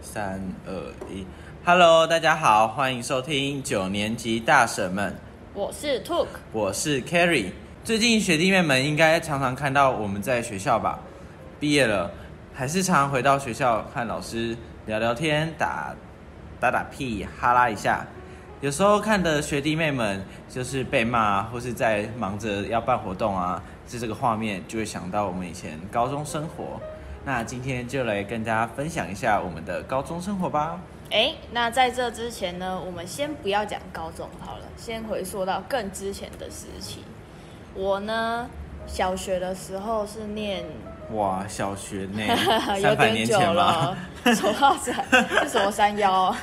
[0.00, 0.72] 三二
[1.10, 1.26] 一
[1.64, 5.14] ，Hello，大家好，欢迎收听九年级大婶们，
[5.54, 7.50] 我是 Took，我是 Carry。
[7.84, 11.00] 最近学弟妹们应该常常看到我们在学校吧？
[11.58, 12.10] 毕业了，
[12.54, 14.56] 还是常常回到学校和老师
[14.86, 15.94] 聊聊天、打
[16.60, 18.06] 打打屁、哈拉一下。
[18.60, 26.80] 有时候看的学弟妹们就是被骂，或是在忙着要办活动啊，是这个画面就会想到我们以前高中生活。
[27.28, 30.80] 那今天就来跟大家分享一下我们的高中生活吧。
[31.10, 37.04] 哎，那在这之前呢，我们先不要讲高中好了，先回溯到更之前的时期。
[37.74, 38.48] 我呢，
[38.86, 40.64] 小学的时候是念
[41.12, 42.22] 哇，小学呢，
[42.80, 43.94] 有点久了？，
[44.34, 44.90] 说到这
[45.42, 46.34] 是什么山腰？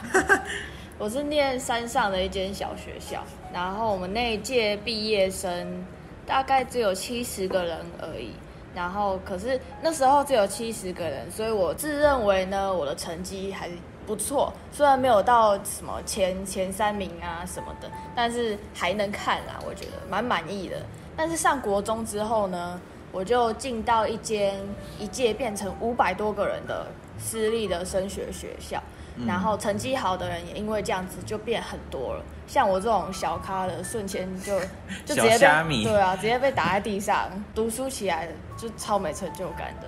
[0.99, 5.83] 我是念山上的一间小学校，然后我们那一届毕业生
[6.27, 8.33] 大概只有七十个人而已。
[8.75, 13.69] 然后可是那时候只有七十个人，所以我自认为呢，我的成绩还
[14.05, 20.75] 不错，虽然没有到什么前前三名啊什么的，但是还能看啦，我觉得蛮满意的。
[21.15, 22.79] 但是上国中之后呢，
[23.11, 24.61] 我就进到一间
[24.99, 26.85] 一届变成五百多个人的
[27.17, 28.83] 私立的升学学校，
[29.25, 32.23] 然后成绩好的人也因为这样子就变很多了。
[32.47, 34.59] 像我这种小咖的，瞬间就
[35.05, 38.27] 就直接被对啊，直接被打在地上，读书起来
[38.57, 39.87] 就超没成就感的。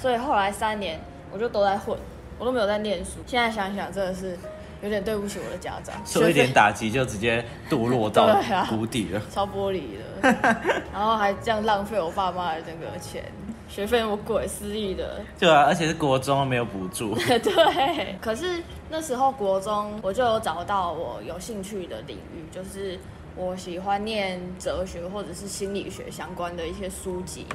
[0.00, 1.00] 所以后来三年
[1.32, 1.98] 我就都在混，
[2.38, 3.12] 我都没有在念书。
[3.26, 4.38] 现在想想真的是
[4.80, 9.20] 有点对不起我的家长，受一点打击就直接堕落 到谷底了。
[9.32, 10.36] 超玻璃的，
[10.92, 13.24] 然后还这样浪费我爸妈的那个钱，
[13.68, 15.20] 学费那么贵，私立的。
[15.38, 17.14] 对啊，而且是国中没有补助。
[17.38, 22.98] 对，可是那时候国中我就有找到我有兴趣的领域，就是
[23.36, 27.46] 我喜欢念哲学或者是心理学相关的一些书籍，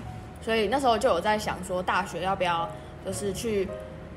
[0.41, 2.69] 所以那时候就有在想说，大学要不要
[3.06, 3.67] 就是去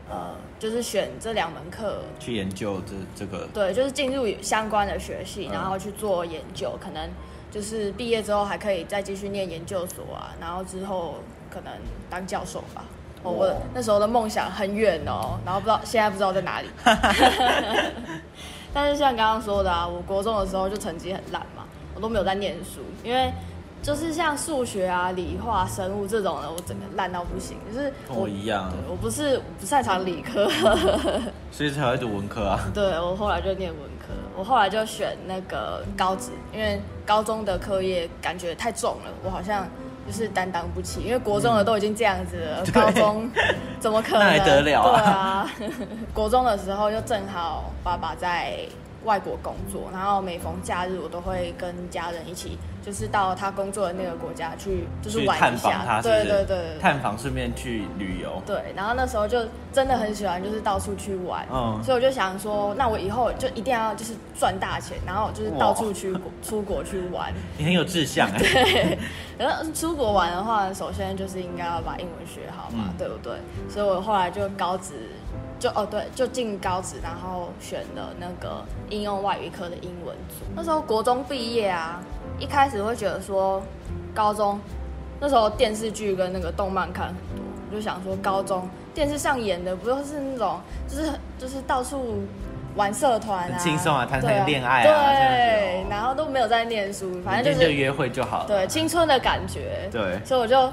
[0.09, 0.31] 呃，
[0.61, 7.11] 就是选这两门课，去研究这这个，对，就是进入相关的学系，嗯然后去做研究，可能
[7.51, 11.17] 就是毕业之后还可以再继续念研究所啊，然后之后
[11.51, 11.73] 可能
[12.11, 12.85] 当教授吧。
[13.23, 16.69] 哦我那时候的梦想很远哦，然后不知道现在不知道在哪里。
[18.73, 21.65] 但是像刚刚说的啊，我国中的时候就成绩很烂嘛，
[21.95, 23.33] 我都没有在念书，因为
[23.83, 27.57] 就是像数学啊、理化、生物这种的，我整个烂到不行。
[27.73, 30.49] 就是跟我一样对，我不是不擅长理科。
[31.51, 32.61] 所以才会读文科啊。
[32.75, 39.67] 对我后来就念文科，我后来就选那个高职，因为高中的课业感觉太重了，我好像
[40.07, 41.01] 就是担当不起。
[41.03, 43.31] 因为国中的都已经这样子了，对高中
[43.81, 44.21] 怎么可能？
[44.25, 45.73] 那还得了啊对啊，
[46.15, 48.55] 国中的时候又正好爸爸在
[49.05, 56.03] 外国工作，然后每逢假日我都会跟家人一起，就是到他工作的那个国家去，就是玩一探访他，下。
[56.03, 58.43] 是不是对对对对探访顺便去旅游。
[58.45, 67.33] 对，然后那时候就真的很喜欢，就是到处去玩，嗯所以我就想说，那我以后就一定要就是赚大钱，然后就是到处去国出国去玩。
[67.59, 68.39] 你很有志向哎。
[68.43, 68.99] 对，
[69.39, 73.35] 然后出国玩的话，首先就是应该要把英文学好嘛，嗯对不对？
[73.69, 74.95] 所以我后来就高职，
[75.59, 80.45] 就哦对，就进高职，然后选了那个应用外语科的英文组。
[80.55, 82.01] 那时候国中毕业啊，
[82.39, 83.63] 一开始会觉得说，
[84.15, 84.61] 高中
[85.21, 92.23] 那时候电视剧跟那个动漫看很多，我就想说高中电视上演的不都是那种，就是就是到处。
[92.77, 98.45] 玩社团啊，很轻松啊谈谈对恋爱对哦，然后都没有在念书，反正就是约会就好了。
[98.47, 100.71] 对青春的感觉，对所以我就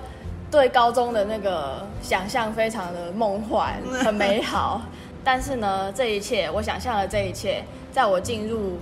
[0.54, 4.84] 对高中的那个想象非常的梦幻，很美好。
[5.24, 8.78] 但是呢，这一切我想象的这一切，在我进入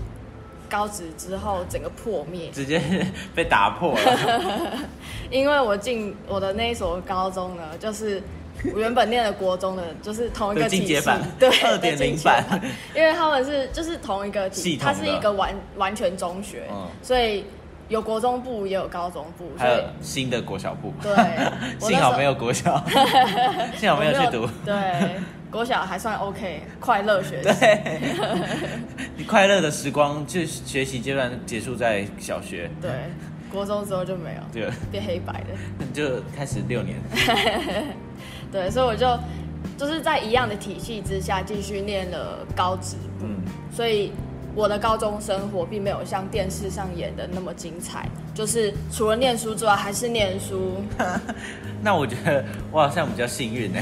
[0.70, 2.82] 高职之后，整个破灭，直接
[3.34, 4.80] 被打破了。
[5.32, 8.22] 因为我进我的那一所高中呢，就是。
[8.76, 12.62] 我原本念的国中的，就是同一个体系阶版，对，2.0的进阶版
[12.94, 17.44] 因为他们是就是同一个体，系统它是一个完完全中学，嗯所以
[17.92, 20.94] 有国中部也有高中部，还有新的国小部。
[21.04, 21.14] 对
[21.78, 22.82] 幸好没有国小，
[23.76, 24.48] 幸好没有去读。
[24.66, 25.20] 对，
[25.52, 27.50] 国小还算 OK，快乐学习。
[27.60, 28.00] 对，
[29.18, 32.92] 你快乐的时光就学习阶段结束在小学，对，
[33.52, 35.48] 国中之后就没有对变黑白的。
[35.94, 36.96] 就开始六年。
[38.54, 39.20] 对，所以我就
[39.78, 43.36] 就是在一样的体系之下继续念了高职部，嗯，
[43.70, 44.14] 所以
[44.54, 50.84] 我的高中生活并没有像电视上演的那么精彩，就是除了念书之外还是念书。
[51.82, 53.80] 那我觉得我好像比较幸运呢，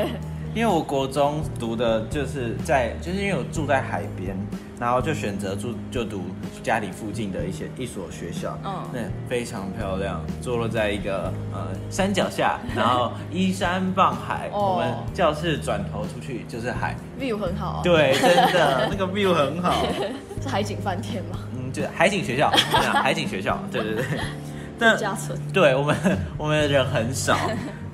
[0.54, 4.36] 因为我国中读的就是在，就是因为我住在海边，
[4.80, 6.22] 然后就选择住就读
[6.62, 8.72] 家里附近的一些一所学校，嗯。
[8.92, 14.76] 那非常漂亮，坐落在一个呃山脚下，然后依山傍海，哦。
[14.76, 19.84] 我们教室转头出去就是海，view 很好啊，对，真的 那个 view 很好，
[20.42, 21.38] 是海景饭店吗？
[21.54, 22.56] 嗯，就海景学校，啊
[23.04, 24.04] 海景学校，对对对，
[24.78, 25.94] 但家村，对我们
[26.38, 27.36] 我们人很少，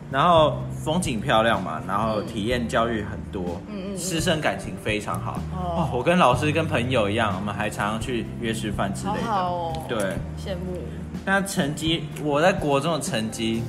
[0.09, 5.33] 然后风景漂亮嘛，然后体验教育很多，嗯嗯嗯师生感情非常好。
[5.53, 9.23] 哦哦，我跟老师跟朋友一样，我们还常常去约吃饭之类好的。
[9.25, 9.99] 好哦，对，
[10.39, 10.79] 羡慕。
[11.25, 13.65] 那成绩我在国中的成绩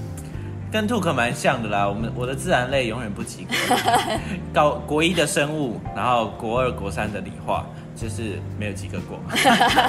[0.71, 1.87] 跟兔可蛮像的啦。
[1.87, 3.55] 我们我的自然类永远不及格，
[4.53, 7.65] 高国一的生物，然后国二国三的理化
[7.95, 9.17] 就是没有及格过。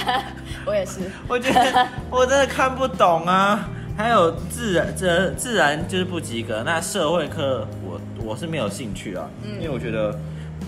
[0.65, 3.69] 我也是， 我觉得我真的看不懂啊。
[3.99, 10.17] 还有自然这自然就是不及格，那社会科我我是没有兴趣啊，嗯因为我觉得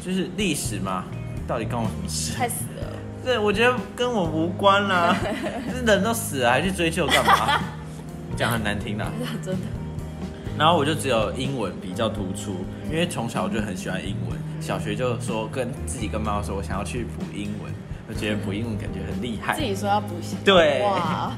[0.05, 1.05] 就是历史嘛，
[1.47, 2.35] 到底关我什么事？
[2.37, 2.93] 太死了。
[3.25, 5.17] 对，我觉得跟我无关啦、
[5.71, 7.61] 就是人都死了还去追究干嘛？
[8.37, 9.12] 讲很难听啦。
[9.41, 9.61] 真的，
[10.59, 17.73] 然后我就只有英文比较突出，因为从小我就很喜欢英文，小学就说跟自己跟妈妈说我想要去补英文，
[18.09, 19.62] 我觉得补英文感觉很厉害自。
[19.62, 21.33] 己说要补习，对哇，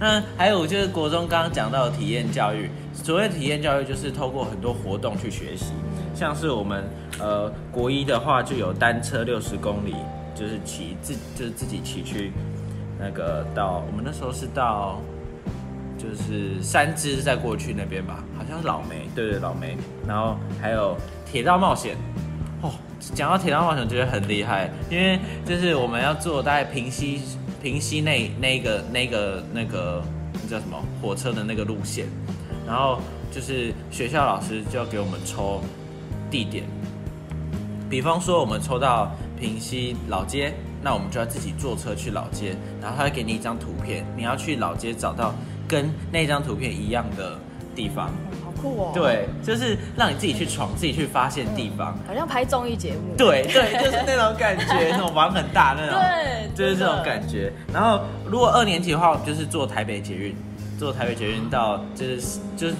[0.00, 5.66] 那还有就是国中刚刚讲到的体验教育，所谓体验教育就是透过很多活动去学习，
[6.14, 6.82] 像是我们
[7.18, 9.94] 呃国一的话就有单车六十公里，
[10.34, 12.32] 就是骑自就是自己骑去
[12.98, 14.98] 那个到我们那时候是到
[15.98, 19.76] 就是三支再过去那边吧，好像是老梅，对对老梅，
[20.08, 20.96] 然后还有
[21.30, 21.94] 铁道冒险。
[22.62, 22.70] 哦，
[23.14, 27.22] 讲到铁道冒险，我觉得很厉害，因为就是我们要坐大概平西
[27.62, 30.02] 平西那那个那个那个
[30.32, 32.06] 那叫什么火车的那个路线，
[32.66, 35.60] 然后就是学校老师就要给我们抽
[36.30, 36.64] 地点，
[37.88, 45.34] 比方说我们抽到平西老街，那我们就要自己坐车去老街，然后他会给你一张图片，你要去老街找到
[45.68, 47.38] 跟那张图片一样的
[47.74, 48.10] 地方。
[48.60, 48.92] 好酷哦。
[48.94, 51.96] 对，就是让你自己去闯，自己去发现地方。
[52.06, 53.16] 好像拍综艺节目。
[53.16, 55.98] 对对，就是那种感觉，那种玩很大那种。
[55.98, 57.52] 对，就是这种感觉。
[57.72, 60.36] 然后如果二年级的话，就是坐台北捷运，
[60.78, 62.74] 坐台北捷运到就是就是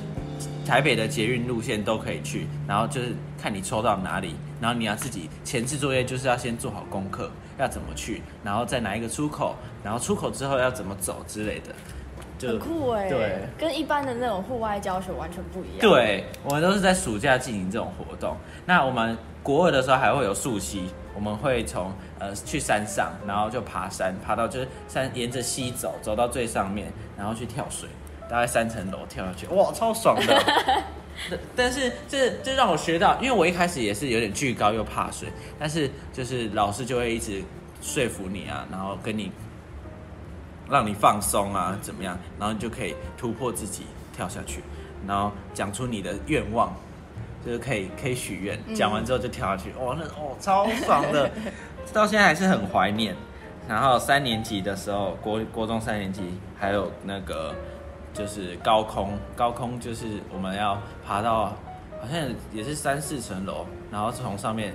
[0.66, 3.08] 台北的捷运路线都可以去，然后就是
[3.40, 11.74] 看你抽到哪里，然后你要自己前置作业就是要先做好功课，要怎么去，然后在哪一个出口，然后出口之后要怎么走之类的，
[12.40, 13.08] 就很酷哎。
[13.08, 13.40] 对。
[13.58, 18.36] 跟一般的那种户外教学完全不一样。，对，我们都是在暑假进行这种活动。
[18.64, 20.84] 那我们国二的时候还会有溯溪，
[21.14, 27.88] 我们会从呃去山上，然后就爬山，爬到就是山沿着溪走，走到最上面，然后去跳水，
[28.28, 30.42] 大概三层楼跳下去，哇，超爽的。
[31.28, 35.28] 但 但是这这让我学到，因为我一开始也是有点惧高又怕水，
[35.58, 37.42] 但是就是老师就会一直
[37.82, 39.30] 说服你啊，然后跟你
[40.70, 44.62] 让你放松啊，怎么样，然后你就可以突破自己跳下去，
[45.06, 46.72] 然后讲出你的愿望，
[47.44, 51.30] 就是可以可以许愿，讲完之后就跳下去，哦，那哦超爽的，
[51.92, 53.14] 到现在还是很怀念。
[53.68, 56.22] 然后三年级的时候，国国中三年级
[56.58, 57.54] 还有那个
[58.12, 60.76] 就是高空，高空就是我们要
[61.06, 61.46] 爬到
[62.00, 62.18] 好像
[62.52, 64.74] 也是三四层楼，然后从上面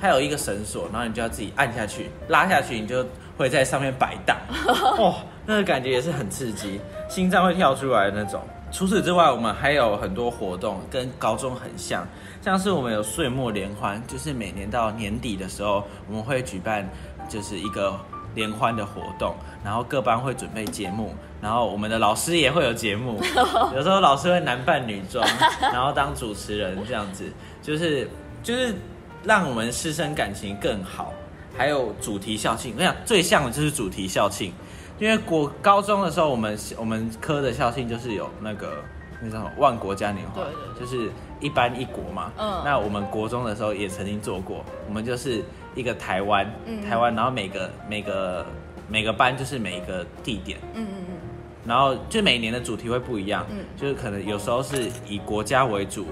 [0.00, 3.04] 它有一个绳索，然后你就要自己按下去，拉下去，你就
[3.36, 4.36] 会在上面摆荡。
[4.98, 5.16] 哦，
[5.46, 8.40] 那个感觉也是很刺激，心脏会跳出来的那种。
[8.72, 12.04] 除此之外，我们还有很多活动跟高中很像，
[12.42, 16.88] 像是我们有岁末联欢，就是每年到年底的时候，我们会举办
[17.28, 17.96] 就是一个
[18.34, 19.32] 联欢的活动，
[19.64, 23.22] 然后各班会准备节目，然后我们的老师也会有节目，
[23.76, 25.24] 有时候老师会男扮女装，
[25.60, 27.24] 然后当主持人这样子，
[27.62, 28.10] 就是
[28.42, 28.74] 就是
[29.22, 31.12] 让我们师生感情更好。
[31.56, 34.52] 还有主题校庆，我想最像的就是主题校庆，
[34.98, 38.82] 因为国高中的时候，我们我们科的校庆就是有那个
[39.22, 40.80] 那叫什么万国嘉年华，对对。
[40.80, 42.32] 就是一班一国嘛。
[42.36, 42.62] 嗯。
[42.64, 45.44] 那我们国中的时候也曾经做过，我们就是
[45.74, 46.82] 一个台湾，嗯。
[46.82, 48.44] 台湾，然后每个每个
[48.88, 51.16] 每个班就是每一个地点，嗯嗯嗯，
[51.64, 53.64] 然后就每年的主题会不一样，嗯。
[53.76, 56.06] 就是可能有时候是以国家为主，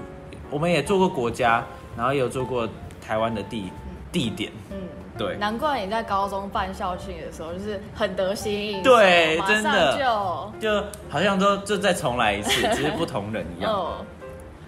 [0.49, 1.65] 我们也做过国家，
[1.97, 2.67] 然后也有做过
[3.01, 3.65] 台湾的地
[4.11, 4.77] 地点，嗯。
[5.17, 5.35] 对。
[5.37, 13.71] 难怪你在高中办校庆的时候，就是很得心应手，对真的就就好像都就再重来一次， 只是不同人一样。
[13.71, 14.05] 哦，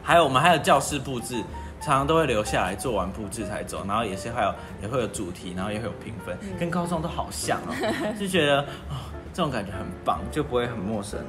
[0.03, 1.35] 还有我们还有教室布置，
[1.81, 7.73] 常常都会留下来做完布置才走，然后也是还有也会有主题，然后也会有评分，嗯跟高中都好像哦，
[8.19, 8.95] 就觉得哦
[9.33, 11.19] 这种感觉很棒，就不会很陌生，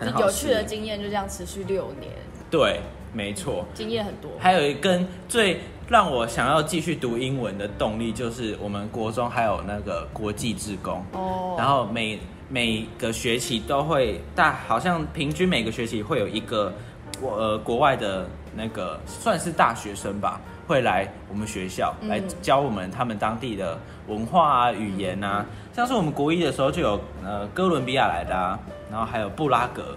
[0.00, 2.10] 很好有趣的经验就这样持续六年，
[2.50, 2.80] 对，
[3.12, 3.64] 没错。
[3.72, 4.32] 经验很多。
[4.40, 5.60] 还有一跟最
[5.92, 12.18] 让我想要继续读英文的动力，就是我们国中还有那个国际志工，哦，然后每
[12.48, 16.72] 每个学期都会大，好像平均每个学期会有一个
[17.20, 22.08] 国呃国外的那个算是大学生吧，会来我们学校嗯。
[22.08, 25.44] 来教我们他们当地的文化啊、语言啊。
[25.74, 28.58] 像是我们国一的时候就有呃哥伦比亚来的啊，
[28.90, 29.94] 然后还有布拉格，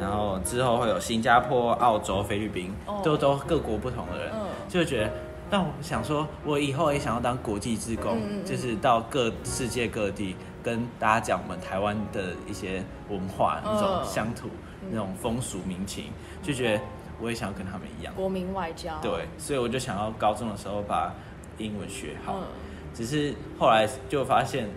[0.00, 4.40] 然后之后会有新加坡、澳洲、菲律宾哦，都都各国不同的人，嗯。
[4.68, 5.10] 就觉得。
[5.50, 8.44] 但我想说，我以后也想要当国际志工，嗯嗯嗯。
[8.44, 14.48] 就是到各世界各地跟大家讲我们台湾的一些文化、嗯那种乡土、
[14.90, 16.06] 那种风俗民情，
[16.42, 16.82] 就觉得
[17.20, 18.12] 我也想要跟他们一样。
[18.14, 21.14] 国民外交，对，所以我就想要高中的时候把
[21.56, 22.46] 英文学好，嗯，
[22.94, 24.68] 只是后来就发现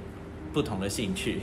[0.53, 1.41] 不同的兴趣，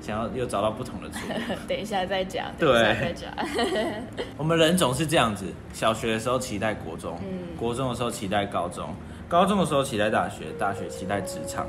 [0.00, 1.34] 想要又找到不同的出路。
[1.68, 2.72] 等一下再讲，对。
[2.72, 3.32] 等一下再讲，
[4.38, 7.56] 我们人总是这样子，小学的时候期待国中，嗯。
[7.56, 8.94] 国中的时候期待高中，
[9.28, 11.66] 高中的时候期待大学，大学期待职场，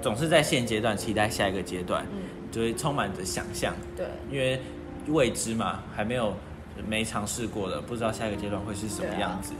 [0.00, 4.60] 总是在现阶段期待下一个阶段，嗯，就会充满着想象，对，因为
[5.08, 6.34] 未知嘛，还没有
[6.86, 9.52] 没尝试过的，不知道下一个阶段会是什么样子。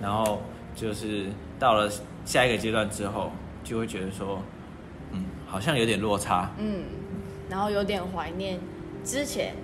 [0.00, 0.42] 然后
[0.74, 1.26] 就是
[1.58, 1.88] 到了
[2.24, 3.30] 下一个阶段之后，
[3.62, 4.42] 就会觉得说，
[5.12, 6.50] 嗯，好像有点落差。
[6.58, 6.82] 嗯，
[7.48, 8.58] 然后有点怀念
[9.04, 9.54] 之前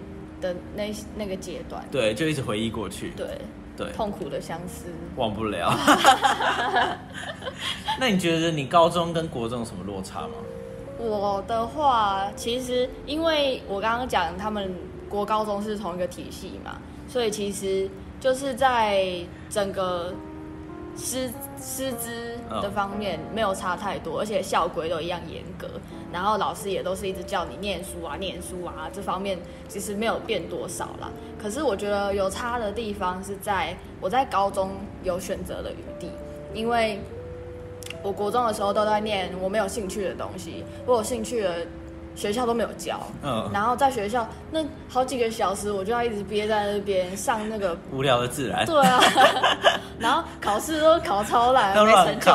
[0.41, 3.27] 的那那个阶段，对，就一直回忆过去，对，
[3.77, 4.87] 对，痛苦的相思。
[5.17, 5.73] 忘不了。
[7.99, 10.35] 那你觉得你高中跟国中有什么落差吗？
[10.99, 14.75] 我的话，其实因为我刚刚讲他们
[15.09, 17.89] 国高中是同一个体系嘛，所以其实
[18.21, 19.17] 就是在
[19.49, 20.13] 整个
[20.97, 21.31] 师
[21.61, 25.69] 师资的方面没有差太多，而且校规都一样严格，
[26.13, 31.11] 然后老师也都是一直叫你念书啊、念书啊，这方面其实没有变多少啦。
[31.41, 36.11] 可是我觉得有差的地方是在我在高中有选择的余地，
[36.55, 37.01] 因为。
[38.03, 41.67] 我国中的时候都在念我没有兴趣的东西，我有兴趣的
[42.21, 49.01] 学校都没有教，嗯，然后在学校那好几个小时，我就要一直憋在那边上那个，无聊的自然，对啊，
[49.99, 52.31] 然后考试都考超烂，没成就。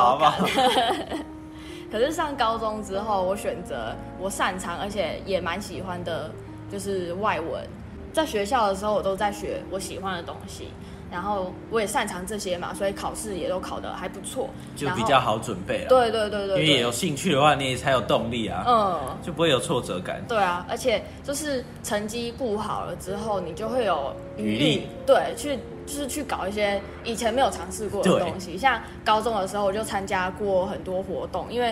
[1.92, 6.32] 可是上高中之后，我选择我擅长而且也蛮喜欢的，
[6.72, 7.63] 就是外文。
[8.12, 10.70] 在学校的时候，我都在学我喜欢的东西，
[11.12, 15.16] 然后我也擅长这些嘛，所以考试也都考得还不错，就比较。
[15.26, 20.22] 好准备了。，对对对对对，因为有兴趣的话，你也才有动力啊，嗯，就不会有挫折感。
[20.28, 25.58] 对啊，而且就是成绩顾好了之后，你就会有余力，对，去
[25.88, 28.58] 就是去搞一些以前没有尝试过的对东西。
[28.58, 31.72] 像高中的时候，我就参加过很多活动，因为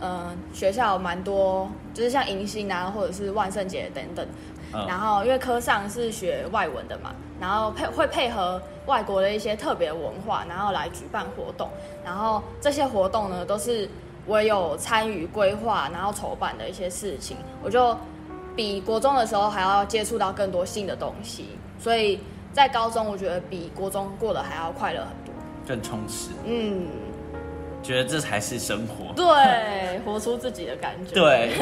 [0.00, 4.24] 嗯、呃学校有蛮多，就是像迎新啊，或者是万圣节等等。
[4.74, 7.10] 嗯然后因为科上是学外文的嘛，
[7.42, 11.68] 然后配会配合外国的一些特别文化，然后来举办活动。
[12.04, 13.88] 然后这些活动呢，都是
[14.26, 17.96] 我有参与规划，然后筹办的一些事情，我就
[18.54, 21.58] 比国中的时候还要接触到更多新的东西。
[21.80, 22.20] 所以
[22.52, 25.34] 在高中，我觉得比国中过得还要快乐很多。
[25.66, 26.86] 更充实，嗯，
[27.82, 29.12] 觉得这才是生活。
[29.16, 31.52] 对，活出自己的感觉。，对，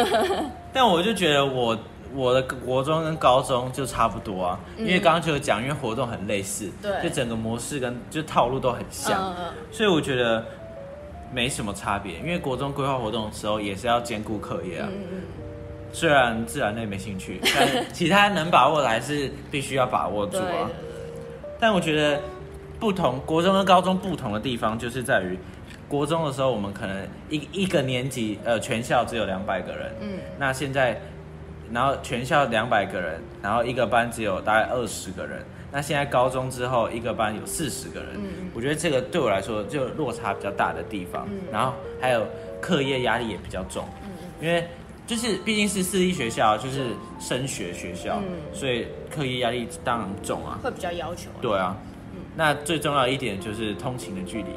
[0.75, 1.75] 但我就觉得我
[2.14, 7.02] 我的国中跟高中就差不多啊，因为刚刚就有讲，因为活动很类似，对。
[7.02, 9.35] 就整个模式跟就套路都很像，
[9.71, 10.45] 所以我觉得
[11.33, 12.19] 没什么差别。
[12.19, 14.88] 因为国中规划活动的时候也是要兼顾课业啊，
[15.93, 20.71] 虽然自然类没兴趣， 但其他能把握的还是必须要把握住啊。
[21.59, 22.21] 但我觉得
[22.79, 25.38] 不同国中跟高中不同的地方，就是在于
[25.88, 30.19] 国中的时候，我们可能一一个年级呃全校只有两百个人，嗯。
[30.38, 31.00] 那现在
[31.73, 35.43] 然后全校两百个人，然后一个班只有大概二十个人。
[35.73, 38.09] 那现在高中之后，一个班有四十个人，
[38.53, 41.29] 我觉得这个对我来说就落差比较大的地方。
[41.31, 42.27] 嗯然后还有
[42.61, 43.85] 课业压力也比较重，
[44.41, 44.67] 因为
[45.07, 46.87] 就是毕竟是私立学校，就是
[47.21, 50.59] 升学学校，嗯所以课业压力当然重啊。
[50.61, 51.31] 会比较要求。
[51.41, 51.77] 对啊，
[52.37, 54.49] 那最重要一点就是通勤的距离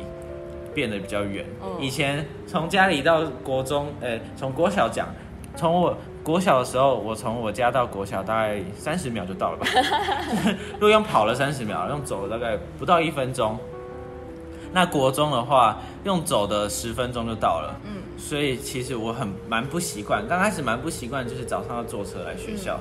[0.73, 1.45] 变得比较远。
[1.61, 5.07] 嗯以前从家里到国中，呃，从国小讲，
[5.55, 9.67] 从我国小的时候，我从我家到国小大概三十秒就到了吧。
[10.73, 13.57] 如果用跑了三十秒，用走了大概不到一分钟。
[14.71, 17.75] 那国中的话，用走的十分钟就到了。
[17.85, 22.79] 嗯所以其实我很蛮不习惯，刚开始蛮不习惯，就是早上要坐车来学校，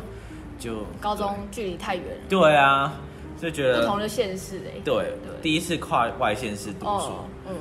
[0.58, 2.92] 就嗯高中距离太远了，对啊，
[3.40, 4.78] 就觉得不同的县市哎。
[4.84, 7.54] 对，对第一次跨外县市读书，哦，嗯，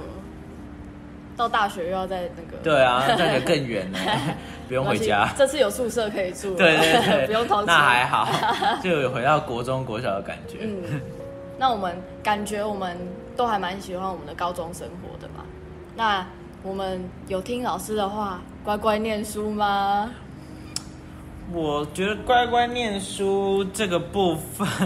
[1.42, 3.98] 到大学又要在那个对啊，这样也更远呢，
[4.70, 5.28] 不用回家。
[5.36, 7.66] 这次有宿舍可以住了，对对对， 不用掏钱。
[7.66, 8.28] 那还好，
[8.84, 10.58] 就有回到国中国小的感觉。
[10.62, 11.02] 嗯，
[11.58, 12.96] 那我们感觉我们
[13.36, 15.44] 都还蛮喜欢我们的高中生活的嘛。
[15.96, 16.24] 那
[16.64, 20.12] 我们有听老师的话，乖乖念书吗？
[21.52, 24.78] 我觉得乖乖念书这个部分，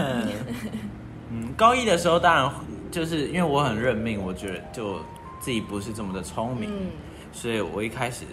[1.30, 2.50] 嗯，高一的时候当然
[2.90, 4.98] 就是因为我很认命，我觉得就
[5.46, 6.90] 自己不是这么的聪明，嗯，
[7.32, 8.24] 所以我一开始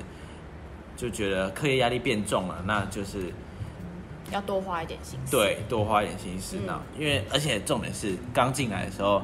[0.97, 3.31] 就觉得课业压力变重了，那就是
[4.31, 5.29] 要多花一点心思。
[5.31, 9.21] 对多花一点心思嗯那、因为而且重点是刚进来的时候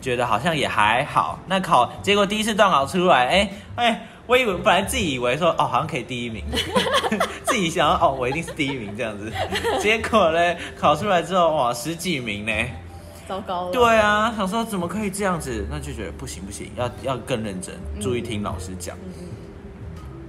[0.00, 4.08] 觉得好像也还好，那考结果第一次段考出来，哎、哎。
[4.26, 6.42] 我以为本来自己以为说哦好像可以第一名，
[7.46, 9.30] 自己想哦我一定是第一名这样子，
[9.78, 12.52] 结果呢考出来之后哇十几名呢，
[13.26, 13.72] 糟糕了。
[13.72, 18.96] 对啊，想说怎么可以这样子，那就觉得不行不行，要要更认真，注意听老师讲。
[19.16, 19.24] 嗯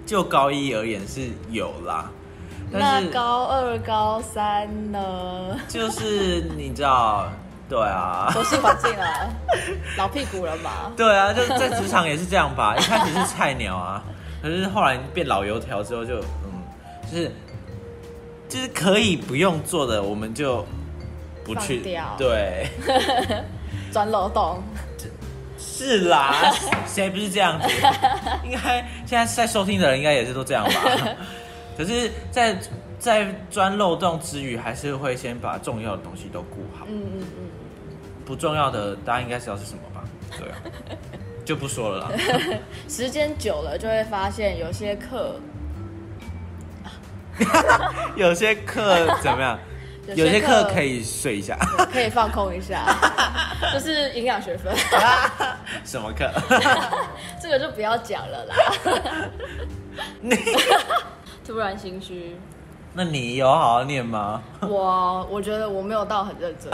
[0.08, 2.10] 就高一而言是有啦，
[2.72, 5.60] 但那是高二、高三呢？
[5.68, 7.27] 就是你知道，
[7.68, 9.27] 对啊，熟悉环境啊，
[10.00, 10.94] 老屁股了嘛？
[10.96, 12.74] 对啊，就在职场也是这样吧。
[12.80, 14.01] 一开始是菜鸟啊，
[14.42, 16.63] 可是后来变老油条之后就，嗯，
[17.12, 17.32] 就是
[18.48, 20.66] 就是可以不用做的，我们就
[21.48, 22.68] 不去放掉对，
[23.92, 24.62] 钻漏洞。
[25.58, 26.54] 是啦，
[26.88, 27.68] 谁不是这样子？
[28.44, 30.72] 应该现在在收听的人应该也是都这样吧。
[31.77, 32.58] 可是在，
[32.98, 36.86] 在钻漏洞之余，还是会先把重要的东西都顾好。
[36.89, 37.50] 嗯嗯嗯，
[38.25, 40.04] 不重要的，大家应该知道是什么吧？
[40.38, 40.58] 对啊，
[41.46, 42.12] 就不说了啦。
[42.89, 45.39] 时间久了就会发现有些课，
[48.16, 49.60] 有些课怎么样？
[50.15, 51.57] 有些课可以睡一下。
[51.91, 52.83] 可以放空一下，
[53.73, 54.73] 就是营养学分，
[55.83, 56.29] 什么课？
[57.41, 58.55] 这个就不要讲了啦。
[60.21, 60.35] 你
[61.45, 62.37] 突然心虚，
[62.93, 64.41] 那你有好好念吗？
[64.61, 66.71] 我我觉得我没有到很认真，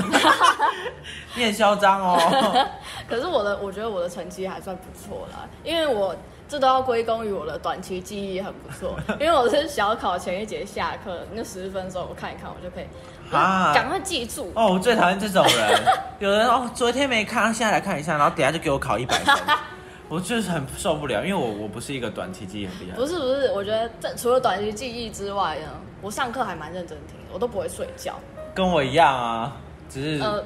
[1.36, 2.68] 你很嚣张哦。
[3.08, 6.16] 可是我的我觉得我的成绩还算不错啦，因为我
[6.50, 12.86] 这都要归功于我的短期记忆很不错，因为我是小考前一节下课那十分钟我看一看我就可以
[13.34, 14.52] 啊赶快记住。
[14.56, 15.82] 哦，我最讨厌这种人。
[16.20, 19.36] 有人哦，昨天没看，现在来看一下，然后等下就给我考一百分。
[20.10, 23.06] 我就是很受不了，因为我我不是一个短期记忆很厉害不。
[23.06, 25.68] 是不是，我觉得这除了短期记忆之外呢，
[26.02, 28.14] 我上课还蛮认真听的，我都不会睡觉。
[28.54, 29.58] 跟我一样啊，
[29.90, 30.44] 只是呃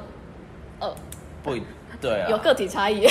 [0.79, 0.95] 呃，
[1.43, 1.63] 不一
[1.99, 2.29] 对啊。
[2.29, 3.05] 有个体差异，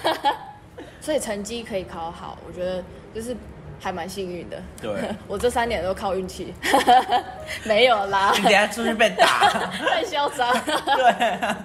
[1.00, 2.82] 所以成绩可以考好，我觉得
[3.14, 3.34] 就是
[3.80, 4.56] 还蛮幸运的。
[4.80, 4.92] 对
[5.26, 6.52] 我这三年都靠运气，
[7.64, 9.48] 没有啦你，等下出去被打。
[9.88, 10.52] 太嚣张。
[10.64, 11.64] 对啊，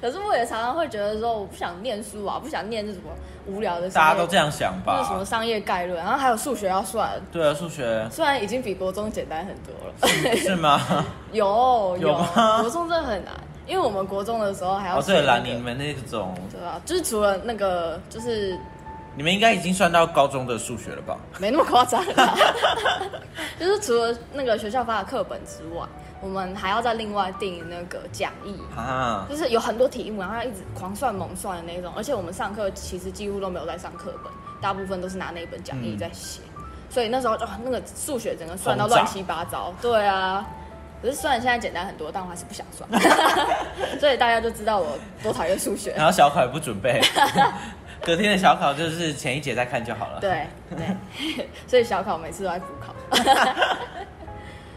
[0.00, 3.04] 可是我也常常会觉得说，我不想念书啊，不想念这什么
[3.46, 5.24] 无聊的，大家都这，样想吧是什么？
[5.24, 10.36] 商业概论，然后还有数学要算，对啊，数学虽然已经比国中简单很多了。
[10.36, 11.04] 是吗？
[11.32, 13.32] 有有吗国中真的很难，
[13.66, 18.56] 因为我们国中的时候还要哦，对啦，写那个你们那种，对啊，就是除了那个就是
[19.18, 21.16] 你们应该已经算到高中的数学了吧？
[21.40, 22.36] 没那么夸张啦，
[23.58, 25.84] 就是除了那个学校发的课本之外，
[26.20, 28.54] 我们还要再另外订那个讲义。
[28.76, 36.40] 啊，就是有很多题目，然后要一直狂算猛算的那种，而且我们上课其实几乎都没有在上课本，大部分都是拿那一本讲义在写，
[36.88, 39.74] 所以那时候就那个数学整个算到乱七八糟。
[39.82, 40.46] 对啊，
[41.02, 42.88] 可是虽然现在简单很多，但我还是不想算，
[43.98, 45.92] 所以大家就知道我多讨厌数学。
[45.96, 47.00] 然后小考也不准备，
[48.06, 50.20] 隔天的小考就是前一节再看就好了。
[50.20, 52.94] 对对， 所以小考每次都在补考。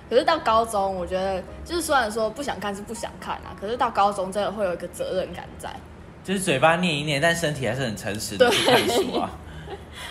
[0.09, 5.73] 可是到高中，我觉得就是虽然说不想看是不想看啊，可是到高中真的会有一个责任感在，
[6.23, 9.29] 就是嘴巴念一念，但身体还是很诚实的去看书啊。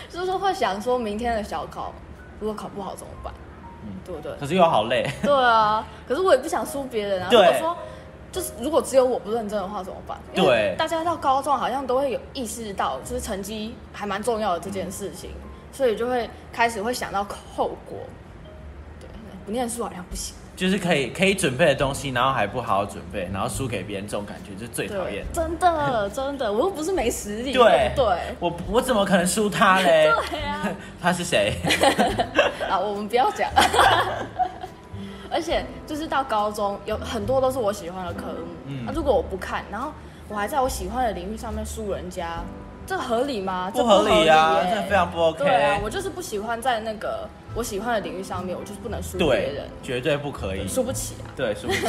[0.09, 1.93] 就是说会想说明天的小考
[2.39, 3.31] 如果考不好怎么办，
[3.83, 4.31] 嗯对不对？
[4.39, 7.27] 可是又好累，对啊，可是我也不想输别人啊。
[7.31, 7.77] 如对果说
[8.31, 10.17] 就是如果只有我不认真的话怎么办？
[10.33, 15.31] 因为对大家到高中好像都会有意识到，就是成绩还蛮重要的这件事情，
[15.71, 17.97] 所以就会开始会想到后果。
[18.99, 19.07] 对，
[19.45, 20.35] 不念书好像不行。
[20.53, 25.25] 就是可以可以准备的东西，然后还不好好准备，然后输给别人，这种感觉就是最讨厌。
[25.33, 28.05] 真的真的，我又不是没实力，对对？
[28.39, 30.11] 我我怎么可能输他嘞？
[30.29, 30.69] 对啊，
[31.01, 31.55] 他是谁？
[32.69, 33.49] 啊，我们不要讲。
[35.31, 38.47] 而且就是到高中，有很多都是我喜欢的科目。
[38.67, 39.91] 嗯那、如果我不看，然后
[40.27, 42.43] 我还在我喜欢的领域上面输人家，
[42.85, 43.71] 这合理吗？
[43.73, 45.39] 这不合理啊，耶这非常不 OK。
[45.39, 50.67] 对啊，我就是不喜欢在那个我喜欢的领域上面，我就是不能输别人，，绝对不可以。
[50.67, 51.31] 输不起啊。
[51.35, 51.81] 对，输不起。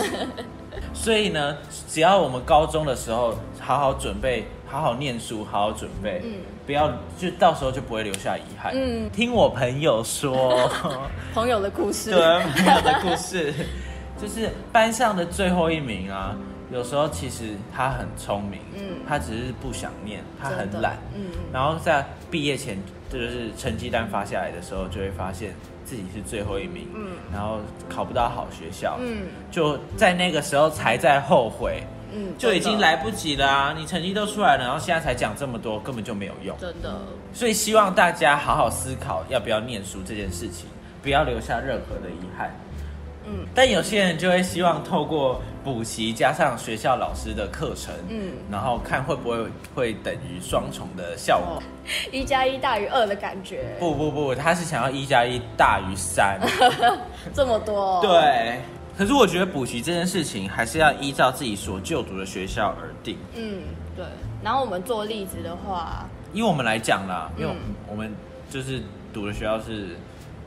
[0.95, 1.57] 所以呢，
[1.89, 6.35] 只要我们高中的时候好好准备，好好念书，好好准备，嗯
[6.67, 8.73] 不要就到时候就不会留下遗憾。
[8.75, 9.11] 嗯。
[9.11, 10.71] 听我朋友说，
[11.35, 13.53] 朋友的故事，对朋友的故事，
[14.21, 16.37] 就是班上的最后一名啊，
[16.71, 19.01] 有时候其实他很聪明，嗯。
[19.09, 22.79] 他只是不想念，他很懒，嗯嗯，然后在毕业前，
[23.11, 25.53] 这就是成绩单发下来的时候，就会发现
[25.85, 27.09] 自己是最后一名，嗯。
[27.33, 29.23] 然后考不到好学校，嗯。
[29.51, 31.83] 就在那个时候才在后悔，
[32.15, 33.75] 嗯，就已经来不及了啊！
[33.77, 36.57] 你成绩都出来了，然后现在才讲这么多，根本就没有用。
[36.59, 37.01] 真的，
[37.33, 40.69] 所以希望大家好好思考要不要念书这件事情，
[41.03, 42.51] 不要留下任何的遗憾。
[43.25, 49.47] 嗯但有些人就会希望透过补习加上学校老师的课程，嗯，然后看会不会
[49.77, 51.59] 会等于双重的效果。
[51.59, 51.63] 哦，
[52.11, 56.41] 一加一大于二的感觉，不不不，他是想要一加一大于三。
[57.33, 58.61] 这么多，，对，
[58.97, 63.17] 可是我觉得补习这件事情还是要依照自己所就读的学校而定。
[63.35, 63.63] 嗯
[63.97, 64.05] 对。
[64.43, 68.15] 然后我们做例子的话，以我们来讲啦，因为我们嗯我们
[68.51, 69.97] 就是读的学校是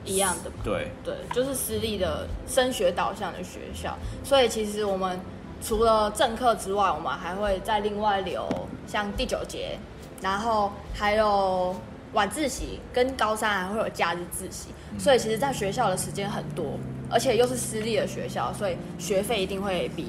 [0.03, 5.19] 一样的嘛，对，对，就是私立的升学导向的学校，所以其实我们
[5.61, 8.47] 除了正课之外，我们还会再另外留
[8.85, 9.79] 像第九节，
[10.21, 11.75] 然后还有
[12.15, 16.65] 晚自习，跟高三还会有假日自习，所以其实在学校的时间很多，
[17.11, 20.07] 而且又是私立的学校，所以学费一定会比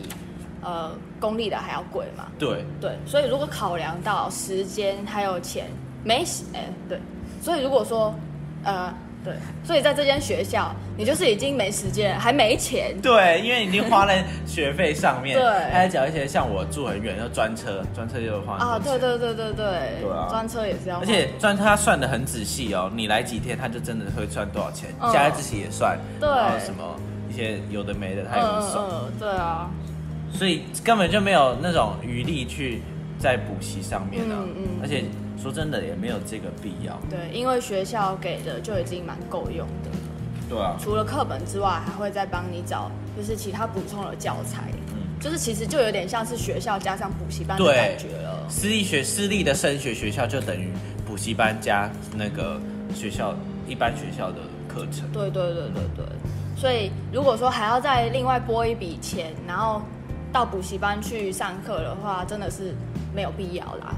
[0.63, 2.29] 呃公立的还要贵嘛。
[2.39, 5.67] 对，对，所以如果考量到时间还有钱，
[6.05, 6.99] 没时哎、对，
[7.43, 8.15] 所以如果说
[8.63, 8.95] 呃
[9.27, 9.35] 对，
[9.65, 15.45] 所以在这间学校，你就是已经没时间，还没钱，对，因为已经花在学费上面， 对。
[15.73, 19.67] 还要缴一些像我住很远，要专车，专车又花啊，对对对对对，
[20.01, 20.29] 对啊。
[20.31, 25.13] 专车也是要，而且专车他算的很仔细哦，你来几天他就真的会算多少钱，嗯。
[25.13, 26.29] 加在自己也算，对。
[26.29, 26.95] 然后什么
[27.29, 29.69] 一些有的没的他也会算，嗯嗯，对啊，
[30.33, 32.81] 所以根本就没有那种余力去
[33.19, 34.63] 在补习上面啊，嗯嗯。
[34.81, 35.03] 而且
[35.37, 39.91] 说真的也没有这个必要，对，因为学校给的就已经蛮够用的，
[40.49, 45.03] 对啊，除了课本之外，还会再帮你找就是其他补充的教材，嗯。
[45.19, 48.47] 就是其实就有点像是学校加上补习班的感觉了。
[48.51, 50.71] 私立学私立的升学学校就等于
[51.07, 52.61] 补习班加那个
[52.95, 53.35] 学校
[53.67, 55.11] 一般学校的课程。
[55.13, 56.07] 对对对对对，
[56.55, 59.81] 所以如果说还要再另外拨一笔钱，然后
[60.31, 62.75] 到补习班去上课的话，真的是
[63.15, 63.95] 没有必要啦。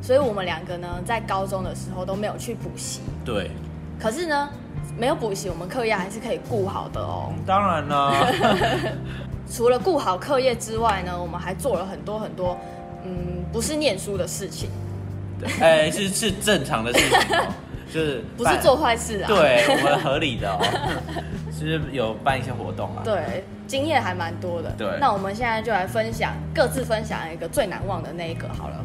[0.00, 3.50] 所以我们两个呢，在高中的时候都没有去补习，对，
[3.98, 4.48] 可是呢，
[4.96, 7.32] 没有补习，我们课业还是可以顾好的哦。
[7.46, 8.12] 当然啦，
[9.50, 12.56] 除了顾好课业之外呢，我们还做了很多很多，
[13.04, 14.70] 嗯，不是念书的事情，
[15.40, 17.46] 对哎、是是正常的事情哦，
[17.92, 19.26] 就是不是做坏事啊。
[19.26, 20.58] 对我们合理的哦，
[21.50, 23.02] 就是有办一些活动啊。
[23.04, 24.70] 对，经验还蛮多的。
[24.78, 28.84] 对那我们现在就来分享，各自分享一个最难忘的那一个好了。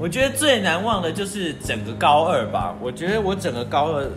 [0.00, 4.08] 我觉得最难忘的就是整个高二吧，我觉得我整个高二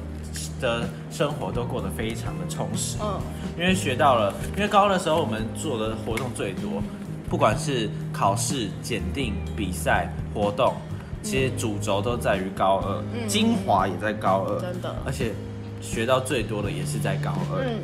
[0.62, 2.98] 的生活都过得非常的充实。
[3.02, 3.20] 嗯，
[3.60, 6.82] 因为学到了，因为高二的时候我们做的活动最多，
[7.30, 10.74] 不管是考试、检定、比赛、活动，
[11.22, 13.28] 其实主轴都在于高二，嗯。
[13.28, 14.96] 精华也在高二，真的。
[15.06, 15.34] 而且
[15.82, 17.62] 学到最多的也是在高二。
[17.66, 17.76] 嗯，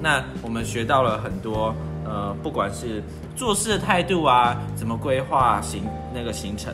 [0.00, 1.74] 那我们学到了很多，
[2.04, 3.02] 呃，不管是
[3.34, 6.72] 做事的态度啊，怎么规划行那个行程，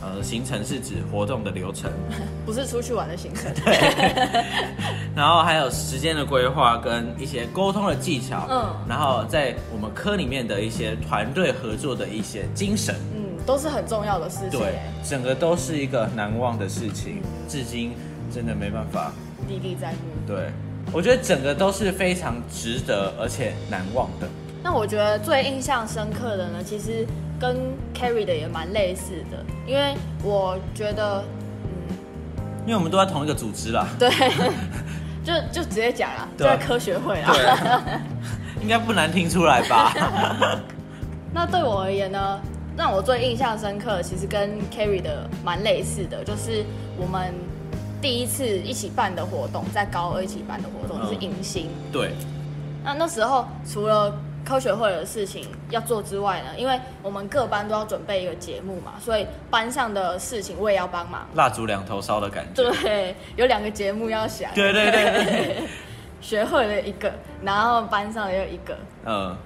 [0.00, 1.90] 呃，行程是指活动的流程，
[2.46, 3.52] 不是出去玩的行程。
[3.64, 4.44] 对
[5.14, 14.58] 然后还有时间的规划跟一些沟通的技巧，嗯然后在我们科里面的一些团队合作的一些精神，嗯，都是很重要的事情。
[14.60, 17.92] 对，整个都是一个难忘的事情，至今
[18.32, 19.12] 真的没办法。
[19.48, 19.98] 历历在目。
[20.28, 20.48] 对，
[20.92, 24.28] 我觉得整个都是非常值得而且难忘的。
[24.62, 27.06] 那我觉得最印象深刻的呢，其实
[27.38, 27.56] 跟
[27.94, 31.24] Carrie 的也蛮类似的，因为我觉得，
[31.64, 34.10] 嗯，因为我们都在同一个组织啦，对，
[35.24, 38.00] 就就直接讲啦，在科学会啦。
[38.60, 39.94] 应该不难听出来吧？
[41.32, 42.38] 那对我而言呢，
[42.76, 46.62] 让我最印象深刻，其实跟 Carrie 的蛮类似的，就是
[46.98, 47.32] 我们
[48.02, 51.70] 第一次一起办的活动，在高二一起办的活动，嗯就是迎新。
[51.90, 52.10] 对，
[52.84, 54.12] 那那时候除了
[54.50, 61.24] 科学会的事情要做之外呢，因为我们各班都要准备一个节目嘛，所以班上的事情我也要帮忙。
[61.34, 62.64] 蜡烛两头烧的感觉。
[62.64, 64.52] 对，有两个节目要想。
[64.52, 65.62] 对对对
[66.20, 68.76] 学会了一个，然后班上也有一个。
[69.04, 69.36] 嗯，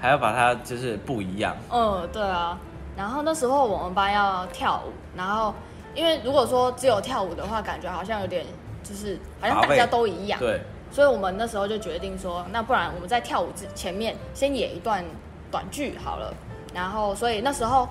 [0.00, 1.56] 还要把它就是不一样。
[1.70, 2.58] 嗯，对啊。
[2.96, 5.54] 然后那时候我们班要跳舞，然后
[5.94, 8.44] 因为如果说只有跳舞的话，感觉好像有点
[8.82, 10.40] 就是好像大家都一样。
[10.40, 10.60] 对，
[10.94, 15.04] 所以我们那时候就决定说，那不然我们在跳舞之前面先演一段
[15.50, 16.32] 短剧好了。
[16.72, 17.88] 然后，所以那时候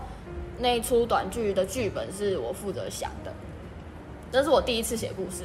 [0.58, 3.34] 那一出短剧的剧本是我负责想的，
[4.32, 5.44] 这是我第一次写故事。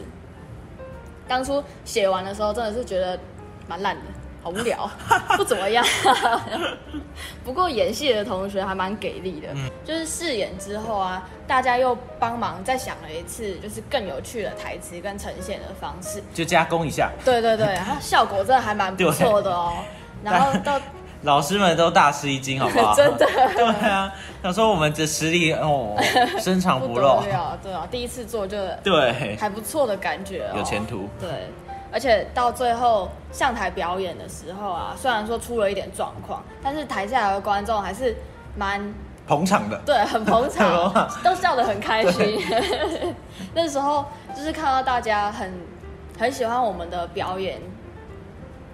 [1.27, 3.19] 当初写完的时候，真的是觉得
[3.67, 4.03] 蛮烂的，
[4.49, 4.91] 好无聊，
[5.37, 5.85] 不怎么样。
[7.45, 16.23] 不过演戏的同学还蛮给力的，嗯就是试演之后啊，大家又帮忙再想了一次，就是更有趣的台词跟呈现的方式。
[16.33, 19.75] 就加工一下，对对对，然后 效果真的还蛮不错的哦。
[20.25, 20.81] 然后到
[21.23, 22.95] 老师们都大吃一惊，好不好？
[22.95, 24.11] 真的对啊，
[24.43, 25.95] 想说我们这实力哦，
[26.39, 31.09] 深藏不露不露，了，对啊，第一次做就对，还不错的感觉、哦，有前途。
[31.21, 31.29] 对，
[31.91, 38.15] 而且到最后上台表演的时候啊，虽然说出了一点状况，但是台下的观众还是
[38.57, 38.93] 蛮
[39.27, 42.41] 捧场的，对，很捧很场， 都笑得很开心。
[43.55, 45.53] 那时候就是看到大家很
[46.19, 47.61] 很喜欢我们的表演，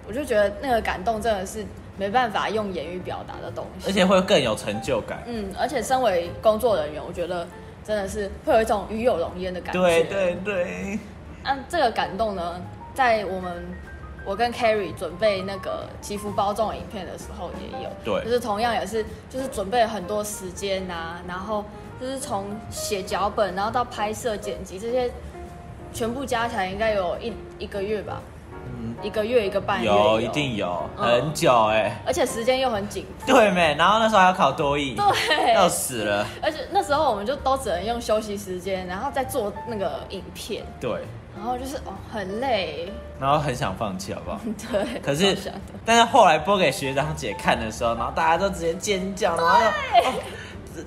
[0.07, 1.65] 我就觉得那个感动真的是
[1.97, 3.89] 没办法用言语表达的东西。
[3.89, 5.23] 而且会更有成就感。
[5.25, 7.47] 嗯，而且身为工作人员，我觉得
[7.83, 9.81] 真的是会有一种与有荣焉的感觉。
[9.81, 10.99] 对对对，
[11.43, 12.61] 按这个感动呢，
[12.95, 13.63] 在我们
[14.25, 18.23] 我跟 Carrie 准备那个祈福包中的影片的时候也有，对。
[18.25, 21.63] 就是同样也是就是准备了很多时间呐、然后
[22.01, 25.11] 就是从写脚本，然后到拍摄、剪辑这些，
[25.93, 28.19] 全部加起来应该有一一个月吧，
[28.51, 31.05] 嗯，一个月一个半月有一定有，嗯。
[31.05, 32.01] 很久哎。
[32.05, 33.75] 而且时间又很紧迫，对没？
[33.75, 35.53] 然后那时候还要考多艺，对。
[35.53, 36.25] 要死了。
[36.41, 41.01] 而且那时候我们就都只能用休息时间，然后再做那个影片，对，
[41.37, 44.39] 然后就是哦很累，然后很想放弃，好不好？
[44.71, 45.37] 对，可是
[45.85, 49.59] 但是后来播给学长姐看的时候，然后大家都直接尖叫，然后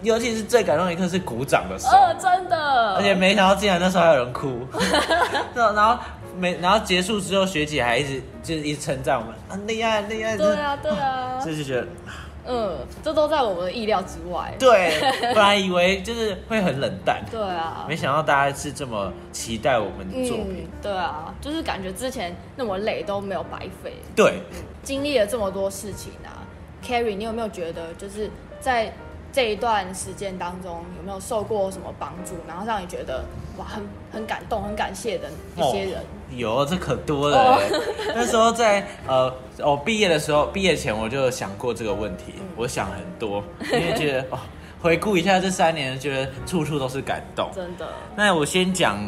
[0.02, 4.66] 尤其是最感动的一刻是鼓掌的时候，呃，真的，而且没想到竟然那时候还有人哭，
[5.54, 5.98] 然后
[6.36, 11.86] 没然后结束之后，学姐还一直就是一直称赞我们，很厉害很厉害，对啊，对啊，这 就觉得
[12.48, 14.52] 嗯，这都在我们的意料之外。
[14.58, 24.40] 对，本来以为就是会很冷淡， 对啊，没想到大家是这么期待我们的作品，嗯，对啊，就是感觉之前那么累都没有白费，对，
[24.82, 26.40] 经历了这么多事情啊
[26.82, 28.30] ，Carrie，你有没有觉得就是
[28.60, 28.92] 在
[29.32, 33.24] 这一段时间当中有没有受过什么帮助，然后让你觉得
[33.56, 36.02] 哇很很感动、很感谢的一些人？
[36.30, 37.58] 有这可多了。
[38.14, 44.38] 那时候在呃，我毕业的时候，毕业前我就想过这个问题，嗯我想很多，因为觉得哦，
[44.80, 47.50] 回顾一下这三年，觉得处处都是感动。
[47.54, 48.98] 真的，那我先讲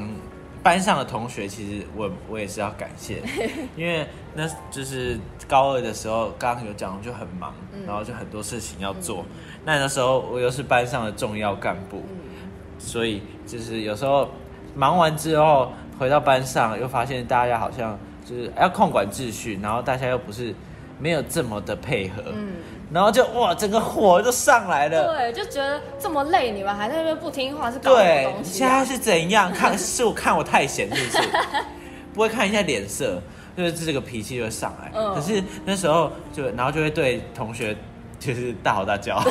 [0.63, 3.23] 班上的同学，其实我我也是要感谢，
[3.77, 9.25] 因为那就是高二的时候，刚刚有讲就很忙，嗯然后就很多事情要做。
[9.65, 14.29] 那那时候我又是班上的重要干部，嗯，所以就是有时候
[14.75, 20.55] 忙完之后回到班上，又发现大家好像就是要控管秩序，然后大家又不是
[20.99, 22.53] 没有这么的配合，嗯，
[22.93, 25.15] 然后就哇，整个火就上来了。
[25.15, 28.69] 对，就觉得这么累，你们还在那边不听话，是搞什么对，东西、啊？
[28.69, 29.53] 现在是怎样？
[29.53, 31.29] 看是我看我太闲是不是？
[32.13, 33.23] 不会看一下脸色，
[33.57, 34.91] 就是这个脾气就会上来。
[34.95, 37.77] 嗯可是那时候就然后就会对同学
[38.21, 39.21] 就是大吼大叫。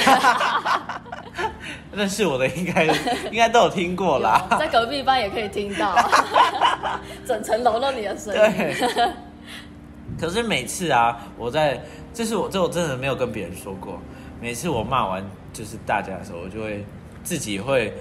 [1.93, 2.85] 认识我的应该
[3.31, 4.45] 应该都有听过啦。
[4.59, 5.95] 在隔壁班也可以听到，
[7.25, 8.39] 整层楼都你的声音。
[8.39, 9.13] 对。
[10.19, 11.81] 可是每次啊，我在
[12.13, 13.97] 这是我这我真的没有跟别人说过。
[14.41, 15.23] 每次我骂完
[15.53, 16.85] 就是大家的时候，我就会
[17.23, 17.93] 自己会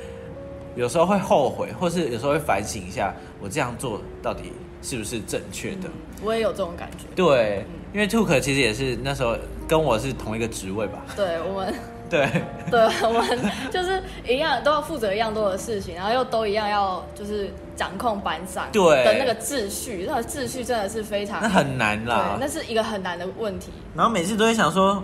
[0.75, 5.89] 有时候会后悔，或是有时候会反省一下，我这样做到底是不是正确的？
[6.23, 7.07] 我也有这种感觉。
[7.15, 11.05] 对，因为 Took 其实也是那时候跟我是同一个职位吧？
[11.17, 11.75] 对我们，
[12.09, 12.29] 对，
[12.71, 22.37] 对我们就是一样，都要负责一样多的事情，然后又都一样要就是掌控班上对的那个秩序，那个秩序真的是非常那很难对啦，。
[22.41, 23.71] 那是一个很难的问题。
[23.95, 25.03] 然后每次都会想说，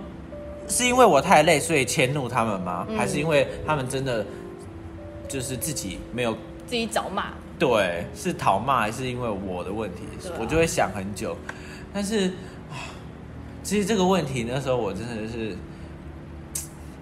[0.68, 2.86] 是因为我太累，所以迁怒他们吗？
[2.88, 4.24] 嗯还是因为他们真的
[5.28, 6.32] 就是自己没有
[6.66, 10.02] 自己找骂，对，是讨骂还是因为我的问题？
[10.22, 11.36] 对啊我就会想很久。
[11.92, 12.32] 但是，啊
[13.64, 15.56] 其实这个问题那时候我真的是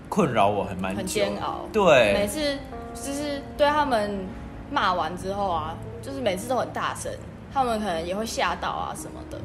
[0.09, 1.69] 困扰我很蛮久，很煎熬。
[1.73, 2.57] 对每，次
[2.95, 4.27] 就是对他们
[4.71, 7.13] 骂完之后啊，就是每次都很大声，
[7.53, 9.39] 他们可能也会吓到啊什么的。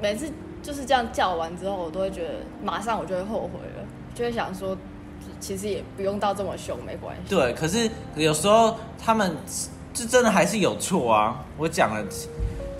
[0.00, 0.28] 每次
[0.62, 4.76] 就是这样叫完之后，我都会觉得马上我就会后悔了，就会想说，
[5.38, 7.34] 其实也不用到这么凶，没关系。
[7.34, 7.52] 对。
[7.54, 9.36] 可是有时候他们
[9.94, 11.44] 就真的还是有错啊。
[11.56, 12.04] 我讲了，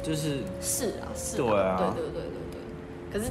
[0.02, 2.27] 就是是啊，是对啊对对对对对。
[3.12, 3.26] 可是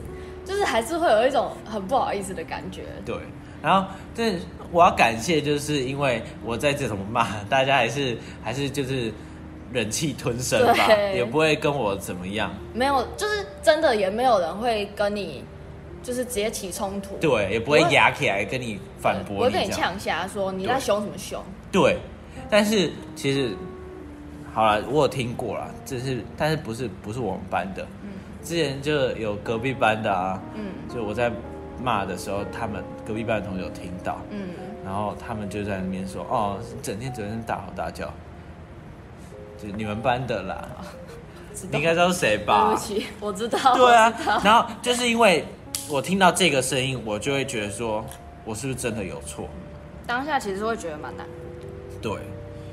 [0.45, 2.83] 就是还是会有一种很不好意思的感觉。
[3.05, 3.15] 对。
[3.59, 4.35] 然后，这
[4.71, 9.11] 我要感谢，就是因为我在这怎么骂，大家还是还是就是
[9.73, 12.53] 忍气吞声吧，也不会跟我怎么样。
[12.71, 15.43] 没有，就是真的也没有人会跟你
[16.03, 17.17] 就是直接起冲突。
[17.19, 19.89] 对，也不会压起来跟你反驳我会跟你你这样。
[19.89, 21.43] 呛瞎说你在凶什么凶？
[21.71, 21.97] 对，
[22.51, 23.57] 但是其实
[24.53, 27.96] 好了，我有听过了，这是但是不是不是我们班的，嗯
[28.47, 31.29] 之前就有隔壁班的啊，嗯就我在
[31.83, 34.47] 骂的时候，他们隔壁班的同学有听到，嗯，
[34.86, 38.07] 然后他们就在那边说，哦，整天整天大吼大叫，
[39.62, 40.65] 就你们班的啦，
[41.69, 42.69] 你应该知道是谁吧？
[42.69, 43.75] 对不起，我知道。
[43.75, 45.43] 对啊然后就是因为
[45.89, 48.05] 我听到这个声音，我就会觉得说，
[48.45, 49.49] 我是不是真的有错？
[50.05, 51.27] 当下其实会觉得蛮难，
[52.01, 52.13] 对，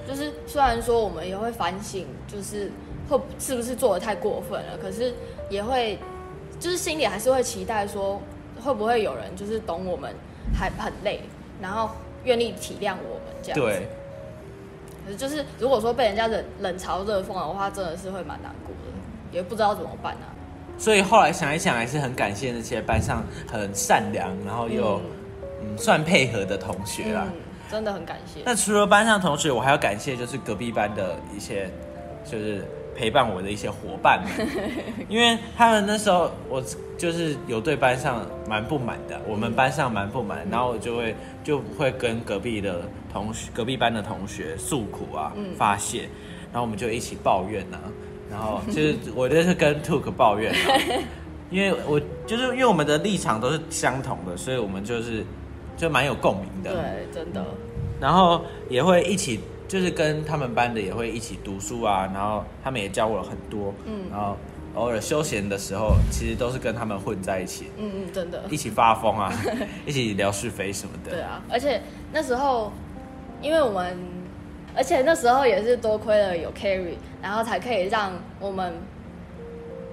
[0.06, 2.70] 就是虽然说我们也会反省，就是
[3.08, 5.14] 会是不是做的太过分了，可是
[5.50, 5.98] 也会
[6.58, 8.20] 就是心里还是会期待说，
[8.62, 10.14] 会不会有人就是懂我们
[10.54, 11.20] 还很累，
[11.60, 11.90] 然后
[12.24, 13.60] 愿意体谅我们这样子。
[13.60, 13.88] 对，
[15.04, 20.32] 可是就是如果说被人家冷冷嘲热讽的话，真的是会蛮难过的，也不知道怎么办啊。
[20.76, 25.00] 所以后来想一想，还是很感谢那些班上很善良，然后又
[25.62, 27.26] 嗯算配合的同学啦。
[27.26, 27.40] 嗯，
[27.70, 28.40] 真的很感谢。
[28.44, 31.70] 那除了班上同学，我还要感谢就是隔壁班的一些，
[32.24, 32.64] 就是
[32.96, 34.48] 陪伴我的一些伙伴们，
[35.09, 36.62] 因为他们那时候我
[36.96, 45.54] 就是有对班上蛮不满的，我们班上蛮不满，然后我就会就会跟隔壁的同学、隔壁班的同学诉苦啊，嗯。
[45.57, 46.09] 发泄，
[46.52, 47.78] 然后我们就一起抱怨啊，
[48.30, 50.80] 然后就是我就是跟 Took 抱怨啊，
[51.50, 55.24] 因为我就是因为我们的立场都是相同的，所以我们就是
[55.76, 57.44] 就蛮有共鸣的，对，真的。
[58.00, 59.40] 然后也会一起，
[59.74, 64.37] 就是跟他们班的也会一起读书啊，然后他们也教我了很多，嗯然后
[64.76, 68.44] 偶尔休闲的时候，其实都是跟他们混在一起，嗯嗯，真的。
[68.48, 69.32] 一起发疯啊，
[69.84, 71.10] 一起聊是非什么的。
[71.10, 71.82] 对啊，而且
[72.12, 72.72] 那时候，
[73.42, 73.98] 因为我们，
[74.76, 78.74] 而且那时候也是多亏了有 carry，然后才可以让我们，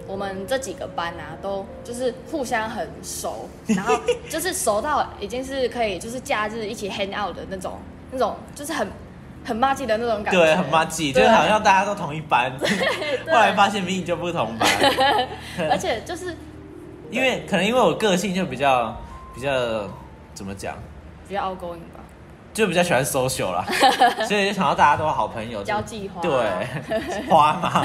[0.06, 7.80] 我们这几个班啊，都就是互相很熟，然后就是熟到已经是可以就是假日一起 hang out 的那种，
[8.12, 8.88] 那种就是很
[9.44, 12.52] 很默契的那种感觉，对，很默契，就是好像大家都同一班，
[13.28, 14.70] 后来发现明明就不同班，
[15.70, 16.36] 而且就是
[17.10, 18.96] 因为可能因为我个性就比较
[19.34, 19.50] 比较
[20.34, 20.76] 怎么讲，
[21.28, 22.00] 比较 outgoing 吧，
[22.54, 23.66] 就比较喜欢 social 啦，
[24.28, 27.84] 所以就想到大家都是好朋友，交际花对，花嘛，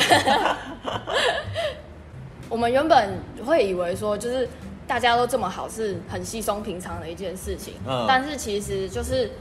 [2.48, 4.48] 我们原本会以为说，就是
[4.86, 7.74] 大家都这么好，是很稀松平常的一件事情。
[7.84, 8.04] 嗯。
[8.06, 9.32] 但是其实就是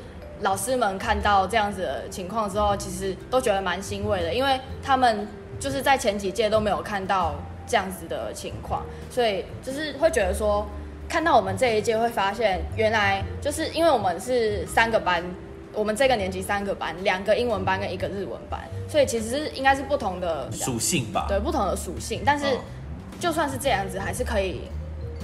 [0.41, 5.27] 老师们看到这样子的情况之后，其实都觉得蛮欣慰的，因为他们
[5.59, 7.35] 就是在前几届都没有看到
[7.67, 10.67] 这样子的情况，所以就是会觉得说，
[11.07, 15.23] 看到我们这一届会发现，原来就是因为我们是三个班。
[15.77, 22.59] 我们这个年级三个班，两个英文班跟一个日文班，所以其实是应该是不同的属性吧，对不同的属性，但是哦
[23.19, 24.61] 就算是这样子，还是可以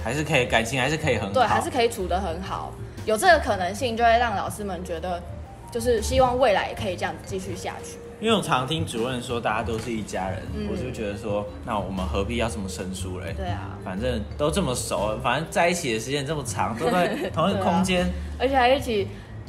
[0.04, 2.70] 还是可以感情还是可以很好，对，还是可以处得很好。
[3.04, 5.22] 有这个可能性，就会让老师们觉得，
[5.70, 7.98] 就是希望未来也可以这样继续下去。
[8.20, 13.34] 因为我常听主任说大家都是一家人，嗯我就觉得说，那我们何必要这么生疏嘞？
[13.36, 18.06] 对啊，反正都这么熟了，反正在一起的时间这么长，都在 同一个空间。
[18.38, 19.08] 而且还一起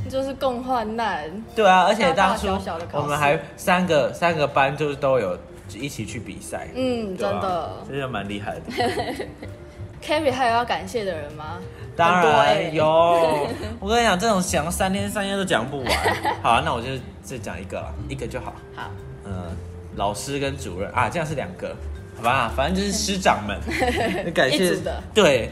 [0.10, 1.30] 就是共患难。
[1.56, 2.48] 对啊，而且当初
[2.94, 5.38] 我们还三个三个班就是都有
[5.76, 7.70] 一起去比赛，嗯，真的。
[7.88, 8.62] 这就蛮厉害的。
[10.06, 11.60] Carrie 还有要感谢的人吗？
[11.96, 12.84] 当然有，
[13.80, 15.94] 我跟你讲，这种讲三天三夜都讲不完。
[16.42, 16.88] 好啊，那我就
[17.22, 18.54] 再讲一个了，一个就好。
[18.76, 18.90] 好，
[19.26, 19.56] 嗯，
[19.96, 21.76] 老师跟主任啊，这样是两个，
[22.18, 22.52] 好吧？
[22.56, 23.60] 反正就是师长们，
[24.34, 24.76] 感谢
[25.14, 25.52] 对，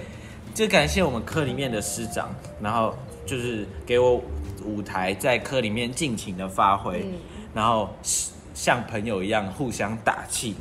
[0.54, 4.20] 就感谢我们科里面的师长，然后就是给我
[4.66, 7.14] 舞台，在科里面尽情的发挥，嗯
[7.54, 7.90] 然后
[8.56, 10.56] 像朋友一样互相打气。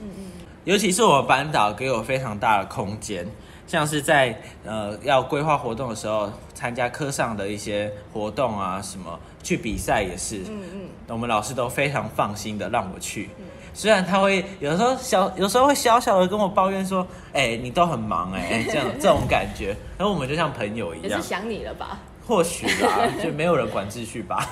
[0.65, 3.27] 尤其是我们班导给我非常大的空间，
[3.71, 13.31] 像是在呃要规划活动的时候，参加科上的一些活动啊，什么去比赛也是，嗯嗯，我们老师都非常放心的让我去。
[13.73, 22.01] 虽然他会有时候小，有时候会小小的跟我抱怨说：“哎、你都很忙哎、这样 这种感觉。”然后我们就像朋友一样也是，想你了吧？
[22.27, 24.51] 或许吧， 就没有人管秩序吧。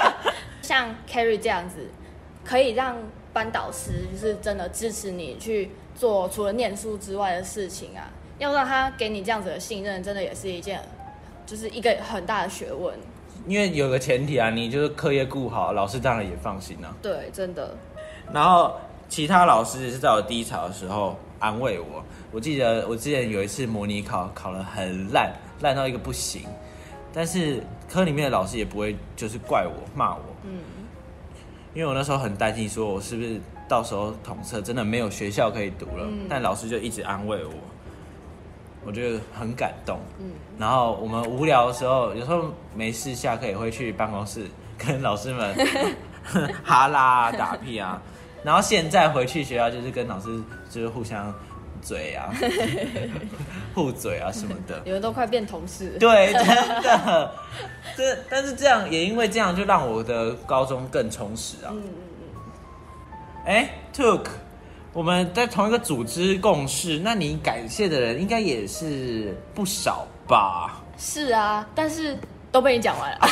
[0.60, 1.88] 像 Carrie 这样子，
[2.44, 2.98] 可以让
[3.32, 8.04] 班导师就是真的支持你去做除了念书之外的事情啊，
[8.38, 10.80] 要让他给你这样子的信任，真的也是一件，
[11.44, 12.94] 就是一个很大的学问。
[13.46, 16.94] 因为有个前提啊，你就是课业顾好，老师当然也放心啊。
[17.00, 17.76] 对，真的，
[18.32, 18.74] 然后
[19.08, 22.04] 其他老师也是在我低潮的时候安慰我。
[22.30, 26.42] 我记得我之前有一次模拟考考得很烂，烂到一个不行，
[27.12, 30.60] 但是科里面的老师也不会就是怪我骂我，嗯，
[31.72, 37.52] 因为我那时候很担心，说我是不是到时候统测真的没有学校可以读了，嗯但老师就一直安慰我，
[38.88, 39.98] 我觉得很感动。
[40.18, 44.46] 嗯然后我们无聊的时候，有时候没事下课也会去办公室
[44.78, 45.54] 跟老师们
[46.64, 48.00] 哈拉啊、打屁啊。
[48.42, 51.32] 然后现在回去学校就是跟老师就是互相
[51.82, 52.32] 嘴啊，
[53.74, 54.80] 互嘴啊什么的。
[54.84, 55.98] 你们都快变同事了。
[55.98, 56.46] 对，真
[56.82, 57.32] 的，
[57.96, 61.70] 这但是这样也因为这样，就让我的高中更充实啊。
[61.72, 61.92] 嗯嗯
[63.46, 64.24] 哎，Took，
[64.92, 70.80] 我们在同一个组织共事，那你感谢的人应该也是不少吧？
[70.80, 72.18] 嗯，是啊，但是
[72.50, 73.18] 都被你讲完了。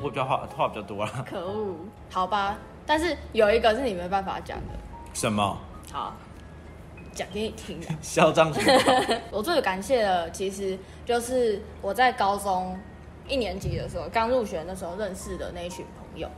[0.00, 1.26] 我比较话话比较多了。
[1.28, 1.74] 可恶，
[2.10, 2.56] 好吧，
[2.86, 4.74] 但是有一个是你没办法讲的。
[5.12, 5.58] 什么？
[5.92, 6.14] 好，
[7.12, 7.94] 讲给你听啊。
[8.00, 9.20] 嚣张什么？
[9.32, 12.78] 我最感谢的其实就是我在高中
[13.26, 16.30] 一年级的时候，刚入学的时候认识的那一群朋友。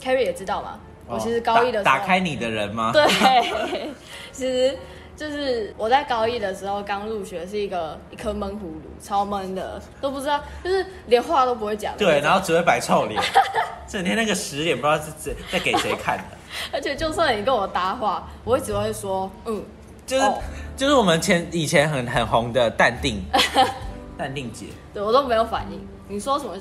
[0.00, 0.78] Carrie 也知道嘛，
[1.08, 2.92] 我其实高一的时候哦打打开你的人吗？
[2.92, 3.04] 对，
[4.32, 4.76] 其实
[5.16, 11.94] 就是我在高一的时候刚入学，是一个一颗闷葫芦，超闷的，都不知道，就是连话都不会讲。
[11.96, 13.20] 对，然后只会摆臭脸，
[13.88, 16.24] 整天那个死脸不知道是在在给谁看的。
[16.72, 19.62] 而且就算你跟我搭话，我也只会说嗯，
[20.06, 20.38] 就是、哦
[20.76, 23.20] 就是我们前以前很很红的淡定
[24.16, 25.84] 淡定姐，对我都没有反应。
[26.06, 26.54] 你说什么？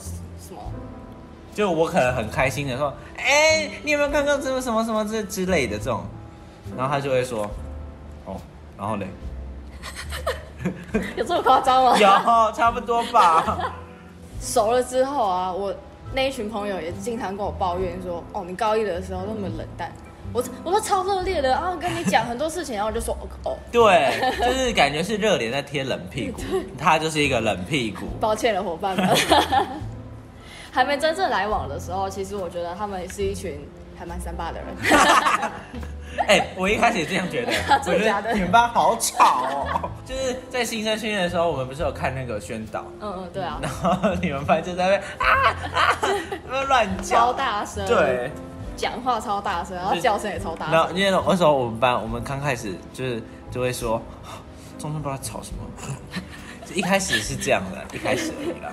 [1.58, 6.04] 就我可能很开心的说，哎、你有没有看到什么什么什么之之类的这种，
[6.78, 7.50] 然后他就会说，
[8.26, 8.36] 哦，
[8.78, 9.08] 然后嘞，
[11.18, 11.98] 有这么夸张吗？
[11.98, 12.08] 有
[12.56, 13.74] 差不多吧。
[14.40, 15.74] 熟了之后啊，我
[16.14, 19.92] 那一群朋友也经常跟我抱怨说，哦，你高一的时候那么冷淡。
[20.34, 26.40] 我我都超热烈的，然后跟你讲很多事情，然后我就说哦哦，对，就是感觉是热脸在贴冷屁股，
[26.78, 28.06] 他就是一个冷屁股。
[28.20, 29.08] 抱歉了，伙伴们。
[30.78, 33.68] 还没真正来往的时候，其实我觉得他们是一群
[33.98, 34.68] 还蛮三八的人。
[36.28, 39.90] 哎、我一开始也这样觉得， 我觉真的假你们班好吵哦。
[40.06, 45.26] 就是在新生训练的时候，我们不是有看那个宣导，嗯嗯，对啊，然后你们班就在那边啊
[45.74, 48.30] 啊，乱超叫，大声，对。，
[48.76, 50.74] 讲话超大声，然后叫声也超大声。
[50.76, 53.20] 然后因为那时候我们班，我们刚开始就是
[53.50, 54.00] 就会说，
[54.78, 55.64] 中中不知道吵什么，
[56.14, 56.22] 就
[56.78, 58.72] 一开始是这样的，一开始而已啦。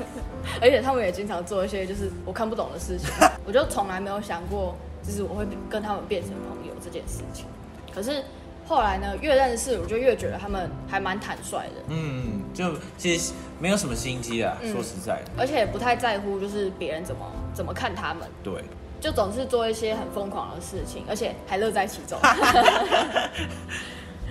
[0.61, 3.09] 而且他们也经常做一些就是我看不懂的事情，
[3.47, 7.47] 我就从来没有想过，就是我会跟他们变成朋友这件事情。
[7.93, 8.23] 可是
[8.67, 17.25] 后来呢，越认识我就越觉得他们还蛮坦率的，嗯，就其实没有什么心机啊，嗯说实在的，而且也不太在乎就是别人怎么
[17.55, 18.53] 怎么看他们，对。
[19.01, 22.19] 就总是做一些很疯狂的事情，而且还乐在其中。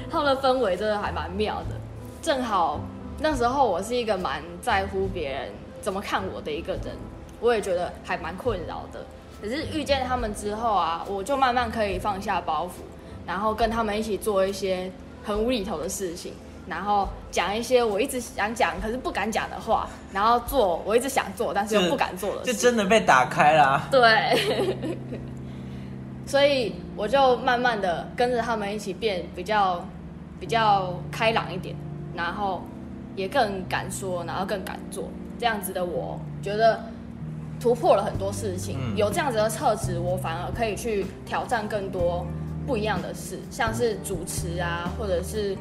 [0.10, 1.76] 他们的氛围真的还蛮妙的，
[2.24, 2.82] 正好
[3.24, 5.50] 那时候我是一个蛮在乎别人
[5.82, 6.94] 怎么看我的一个人，
[7.40, 9.00] 我也觉得还蛮困扰的。
[9.42, 12.82] 可是遇见他们之后啊，我就慢慢可以放下包袱，
[13.26, 14.92] 然后跟他们一起做一些
[15.24, 16.34] 很无厘头的事情，
[16.68, 22.54] 然后讲一些我一直想讲可是不敢讲的话，然后做我一直想做但是又不敢做的事。
[22.54, 23.88] 就真的被打开啦。
[23.90, 24.68] 对，
[26.28, 29.82] 所以我就慢慢的跟着他们一起变比较
[30.42, 31.74] 比较开朗一点，
[32.14, 32.62] 然后
[33.16, 35.10] 也更敢说，然后更敢做，
[35.40, 36.80] 这样子的我觉得
[37.60, 38.78] 突破了很多事情。
[38.80, 42.26] 嗯有这样子的特质，我反而可以去挑战更多
[42.66, 45.56] 不一样的事，像是主持啊，或者是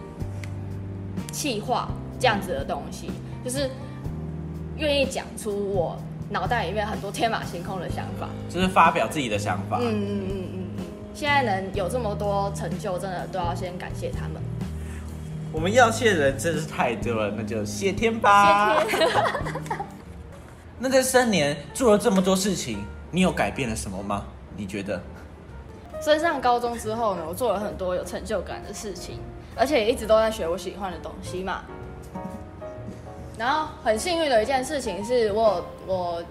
[1.33, 1.89] 企划
[2.19, 3.11] 这样子的东西，
[3.45, 3.71] 就是
[4.77, 5.97] 愿意讲出我
[6.31, 8.29] 脑袋里面很多天马行空的想法。
[8.49, 9.79] 就是发表自己的想法。
[9.81, 10.85] 嗯嗯嗯嗯嗯，
[11.15, 14.41] 现在能有这么多成就，真的都要先感谢他们。
[15.53, 18.83] 我们要谢的人真是太多了，那就谢天吧。
[18.85, 19.09] 谢天，
[20.81, 24.25] 那这三年做了这么多事情，你有改变了什么吗？
[24.57, 25.01] 你觉得？
[26.03, 29.21] 升上高中之后呢，我做了很多有成就感的事情，
[29.55, 31.63] 而且也一直都在学我喜欢的东西嘛。
[33.39, 36.23] 然后很幸运的一件事情是我我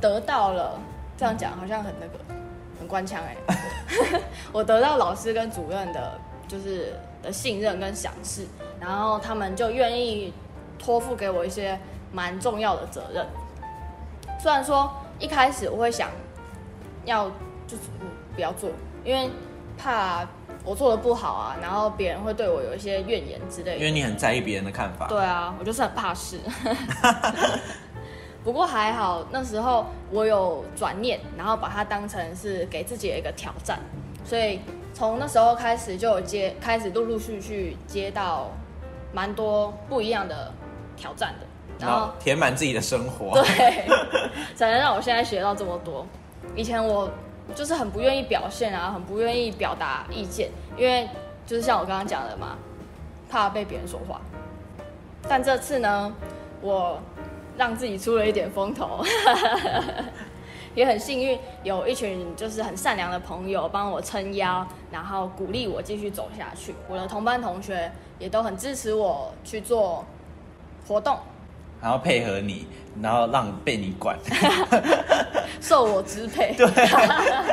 [0.00, 0.78] 得到了，
[1.16, 2.12] 这样讲好像很那个
[2.78, 3.36] 很官腔哎、
[4.52, 6.92] 我得到老师跟主任的，就是
[7.26, 8.46] 的信任跟赏识，
[8.80, 10.32] 然后他们就愿意
[10.78, 11.78] 托付给我一些
[12.12, 13.26] 蛮重要的责任。
[14.40, 16.08] 虽然说一开始我会想
[17.04, 17.28] 要
[17.66, 18.70] 就是嗯不要做，
[19.04, 19.28] 因为
[19.76, 20.24] 怕
[20.64, 23.76] 我做的不好啊，然后别人会对我有一些怨言之类的。
[23.78, 25.08] 因为你很在意别人的看法。
[25.08, 26.38] 对啊，我就是很怕事。
[28.44, 33.80] 不过还好，那时候我有转念，然后把它当成是给自己的一个挑战，
[34.24, 34.60] 所以
[34.96, 38.50] 从那时候开始就有接，开始陆陆续续接到
[39.12, 40.50] 蛮多不一样的
[40.96, 41.46] 挑战的，
[41.78, 43.34] 然后然后填满自己的生活。
[43.42, 43.84] 对，
[44.56, 46.06] 才能让我现在学到这么多。
[46.54, 47.10] 以前我
[47.54, 51.06] 就是很不愿意表现啊，很不愿意表达意见，因为
[51.44, 52.56] 就是像我刚刚讲的嘛，
[53.28, 54.18] 怕被别人说话。
[55.28, 56.10] 但这次呢，
[56.62, 56.98] 我
[57.58, 59.04] 让自己出了一点风头，
[60.76, 66.72] 也很幸运有一群就是很善良的朋友帮我撑腰，然后鼓励我继续走下去。
[66.88, 70.04] 我的同班同学也都很支持我去做
[70.86, 71.18] 活动，
[71.80, 72.66] 然后配合你，
[73.02, 74.16] 然后让被你管。
[75.62, 76.54] 受我支配。
[76.54, 76.66] 对，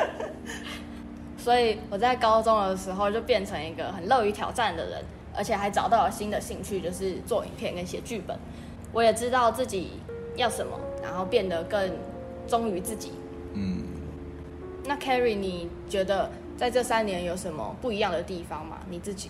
[1.38, 5.02] 所以我在高中的时候就变成一个很乐于挑战的人，
[5.34, 8.38] 而且还找到了新的兴趣，就是做影片跟写剧本。
[8.92, 9.94] 我也知道自己
[10.36, 11.80] 要什么，然后变得更
[12.48, 13.12] 忠于自己。
[13.54, 13.84] 嗯，
[14.86, 18.80] 那 Carrie，你觉得在这三年有什么不一样的地方吗？
[18.90, 19.30] 你自己？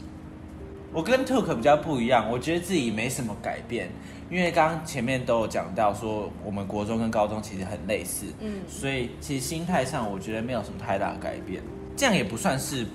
[0.94, 3.90] 我跟 Took 比较不一样，我觉得自己没什么改变，
[4.30, 11.64] 因为刚刚前面都有讲到说，我们国中跟高中其实很类似，嗯所以其实心态上我觉得没有什么太大的改变，
[11.98, 12.86] 这样也不算是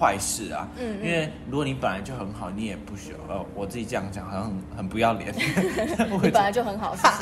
[0.00, 5.34] 坏事啊，嗯嗯因为如果你本来就很好，你也不需要，呃，我自己这样讲好像很很不要脸，
[6.10, 7.12] 我你本来就很好，是不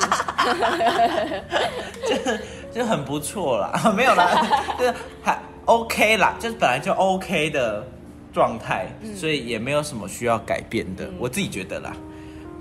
[2.07, 2.41] 是？
[2.73, 4.47] 就很不错啦， 没有啦，
[4.79, 7.85] 就是还 OK 啦，就是本来就 OK 的
[8.33, 11.93] 状态，所以也没有什么需要改变的，嗯我自己觉得啦。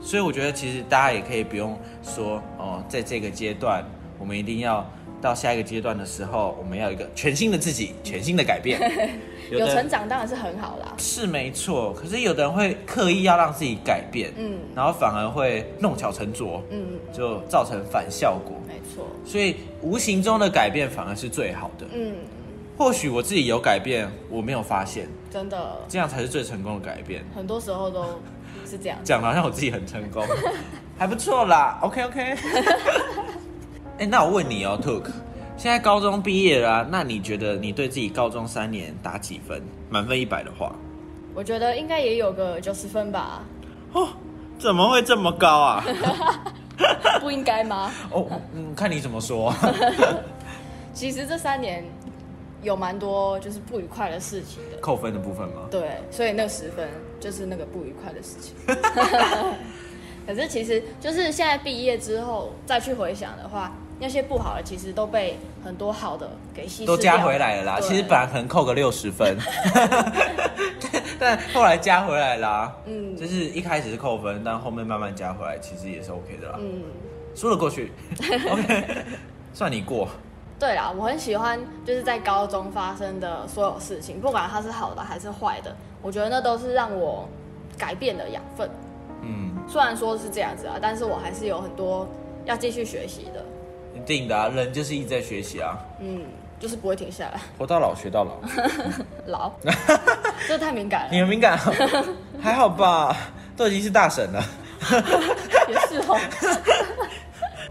[0.01, 3.84] 所以我觉得其实大家也可以不用说哦，在这个阶段，
[4.18, 4.86] 我们一定要
[5.22, 8.80] 到下一个阶段的时候，我们要一个全新的自己，全新的改变。
[9.51, 10.93] 有的成长当然是很好啦。
[10.97, 18.55] 是没错，可是有的人会刻意要让自己改变，嗯然后反而会弄巧成拙，嗯，就造成反效果。
[18.67, 19.07] 没错。
[19.25, 21.85] 所以无形中的改变反而是最好的。
[21.93, 22.15] 嗯，
[22.77, 27.23] 或许我自己有改变，我没有发现，真的，这样才是最成功的改变。
[27.35, 28.03] 很多时候都
[28.69, 28.97] 是这样。
[29.03, 30.23] 讲的好像我自己很成功，
[30.97, 31.79] 还不错啦。
[31.81, 32.35] OK OK。
[33.99, 35.05] 哎、那我问你哦，Took，
[35.57, 39.61] 现在高中毕业了啊、那你觉得你对自己高中三年打几分？
[39.89, 40.75] 满分一百的话，
[41.33, 43.41] 我觉得应该也有个九十分吧，
[43.93, 44.07] 哦，
[44.59, 45.83] 怎么会这么高啊？
[47.19, 47.91] 不应该吗？
[48.11, 49.51] 哦，嗯，看你怎么说。
[50.93, 51.83] 其实这三年
[52.61, 55.63] 有蛮多就是不愉快的事情的，扣分的部分吗？
[55.71, 56.87] 对，所以那十分
[57.19, 58.53] 就是那个不愉快的事情。
[60.27, 67.79] 可是其实就是现在毕业之后再去回想的话，那些不好的其实都被很多好的给稀释都加回来了啦。
[67.81, 69.35] 其实本来可能扣个六十分，
[71.19, 72.71] 但后来加回来啦。
[72.85, 76.59] 嗯就是一开始是扣分，但后面慢慢加回来，其实也是 OK 的啦。
[76.59, 76.83] 嗯，
[77.35, 77.91] 说得过去，
[78.51, 78.85] OK，
[79.53, 80.07] 算你过。
[80.59, 87.27] 对啦，我很喜欢就是在高中发生的所有事情，不管它是好的还是坏的，我觉得那都是让我
[87.77, 88.69] 改变的养分。
[89.21, 92.07] 嗯，虽然说是这样子啊，但是我还是有很多
[92.45, 93.43] 要继续学习的。
[94.07, 96.21] 一定的啊，人就是一直在学习啊，嗯，
[96.57, 97.41] 就是不会停下来。
[97.57, 98.35] 活到老学到老。
[99.27, 99.51] 老，
[100.47, 101.73] 这太敏感了你了，很敏感、啊，
[102.39, 103.13] 还好吧？
[103.57, 104.41] 都已经是大神了。
[105.67, 106.17] 也是哦。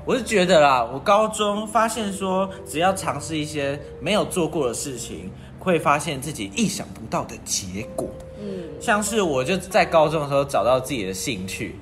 [0.04, 8.10] 我是觉得啦，我高中发现说，只要尝试一些没有做过的事情，会发现自己意想不到的结果。
[8.38, 11.76] 嗯，像是我就在高中的时候找到自己的兴趣，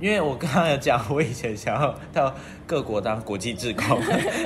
[0.00, 2.32] 因为我刚刚有讲，我以前想要到
[2.70, 4.00] 各国当国际志工，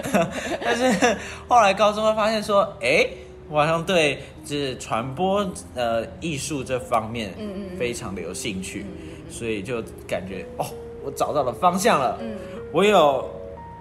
[0.65, 1.15] 但是
[1.47, 3.07] 后来高中会发现说，哎、
[3.51, 7.67] 我好像对就是传播呃艺术这方面嗯嗯。
[7.73, 8.87] 嗯非常的有兴趣，
[9.29, 10.65] 所以就感觉哦，
[11.05, 12.35] 我找到了方向了，嗯。
[12.73, 13.29] 我有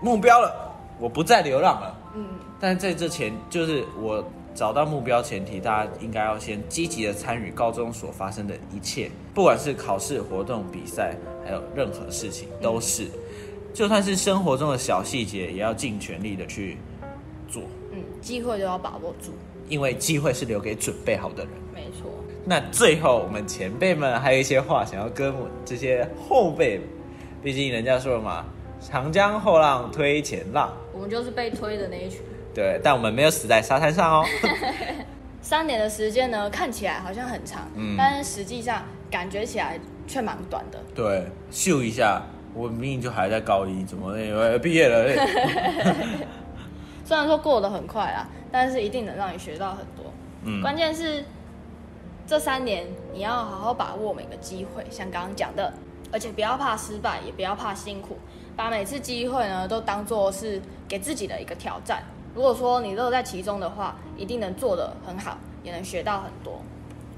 [0.02, 1.98] 目标了，我不再流浪了。
[2.14, 2.26] 嗯。
[2.60, 4.22] 但在这前，就是我
[4.54, 11.16] 找到目标前提，大家应该要先积极的参与高中所发生的一切，不管是考试、活动、比赛，
[11.46, 13.08] 还有任何事情都是，
[13.74, 16.78] 就算是生活中的小细节，也要尽全力的去
[17.50, 19.32] 做，嗯，机会都要把握住，
[19.68, 21.54] 因为机会是留给准备好的人。
[21.74, 22.12] 没错。
[22.46, 26.80] 那最后，我们前辈们还有一些话想要跟我这些后辈，
[27.42, 28.46] 毕竟人家说了嘛，
[28.80, 32.20] 长江后浪推前浪，我们就是被推的那一群。
[32.54, 34.26] 对，但我们没有死在沙滩上哦。
[35.42, 40.80] 三年的时间呢，看起来好像很长，嗯但是实际上感觉起来却蛮短的。
[40.94, 42.22] 对，秀一下，
[42.54, 45.10] 我明明就还在高一，怎么呃毕业了？
[47.06, 50.06] 虽然说过得很快啊，但是一定能让你学到很多。
[50.44, 51.24] 嗯，关键是
[52.26, 55.74] 这三年你要好好把握每个机会，像刚刚讲的，
[56.12, 58.18] 而且不要怕失败，也不要怕辛苦，
[58.56, 62.04] 把每次机会呢都当做是给自己的一个挑战。
[62.36, 66.62] 如果说你乐在其中的话，一定能做得很好，也能学到很多。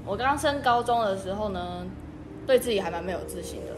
[0.04, 1.86] 我刚升高中的时候呢，
[2.46, 3.72] 对自己还蛮没有自信的，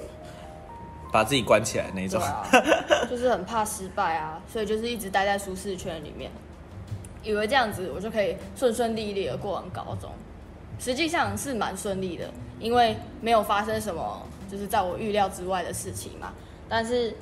[1.13, 2.21] 把自己关起来那种。
[2.21, 2.47] 啊，
[3.11, 6.31] 就是很怕失败啊，所以就是一直待在舒适圈里面，
[7.23, 10.11] 以为这样子我就可以顺顺利利的过完高中，
[10.79, 16.33] 实际上是蛮顺利的，因为没有发生什么就是在我预料之外的事情嘛。
[16.69, 17.15] 但是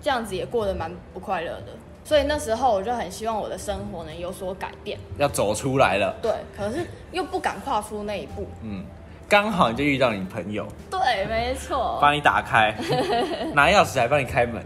[0.00, 1.66] 这样子也过得蛮不快乐的，
[2.04, 4.98] 所以那时候我就很希望我的生活能有所改变。
[5.18, 6.16] 要走出来了。
[6.22, 8.46] 对，可是又不敢跨出那一步。
[8.62, 8.84] 嗯，
[9.28, 12.72] 刚好你就遇到你朋友，对，没错，帮你打开，
[13.54, 14.64] 拿钥匙还帮你开门。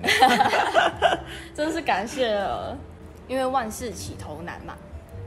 [1.54, 2.76] 真是感谢了，
[3.26, 4.74] 因为万事起头难嘛。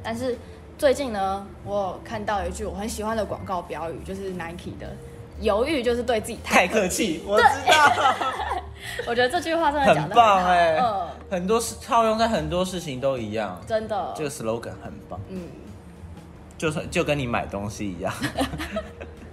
[0.04, 0.38] 但是
[0.78, 4.96] 最近呢，我有看到一句我很喜欢的广告标语，就是 Nike 的
[5.42, 8.14] “犹豫就是对自己太太客客气，我知道，
[9.08, 15.42] 我觉得这句话真的讲很棒哎、嗯，很多事套用在很多事情都一样，真的，这个 slogan 很棒，嗯，
[16.56, 18.14] 就是就跟你买东西一样，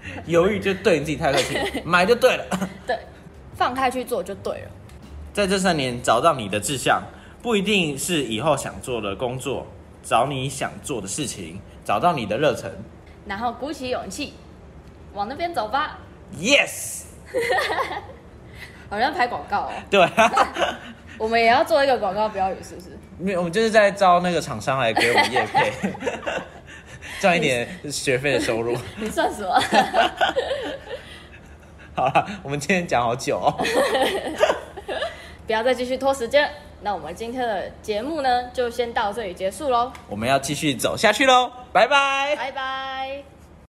[0.26, 2.44] 犹豫就对你自己太客气， 买就对了。
[2.86, 2.98] 对，
[3.55, 4.70] 放开去做就对了。
[5.32, 7.03] 在这三年找到你的志向，
[7.42, 9.66] 不一定是以后想做的工作，
[10.03, 12.70] 找你想做的事情，找到你的热忱。
[13.26, 14.34] 然后鼓起勇气
[15.12, 15.98] 往那边走吧
[16.36, 17.05] ，Yes，
[18.88, 19.70] 好像拍广告哦。
[19.88, 20.09] 对，
[21.16, 22.98] 我们也要做一个广告标语，是不是？
[23.18, 25.70] 没有我们就是在招那个厂商来给我们业配，
[27.20, 28.76] 赚一点学费的收入。
[28.96, 29.60] 你算什么？
[31.94, 33.54] 好了，我们今天讲好久哦。
[35.46, 36.48] 不要再继续拖时间。
[36.82, 42.34] 那我们今天的节目呢，就先到这里结束喽，我们要继续走下去喽，拜拜。
[42.36, 43.39] 拜拜。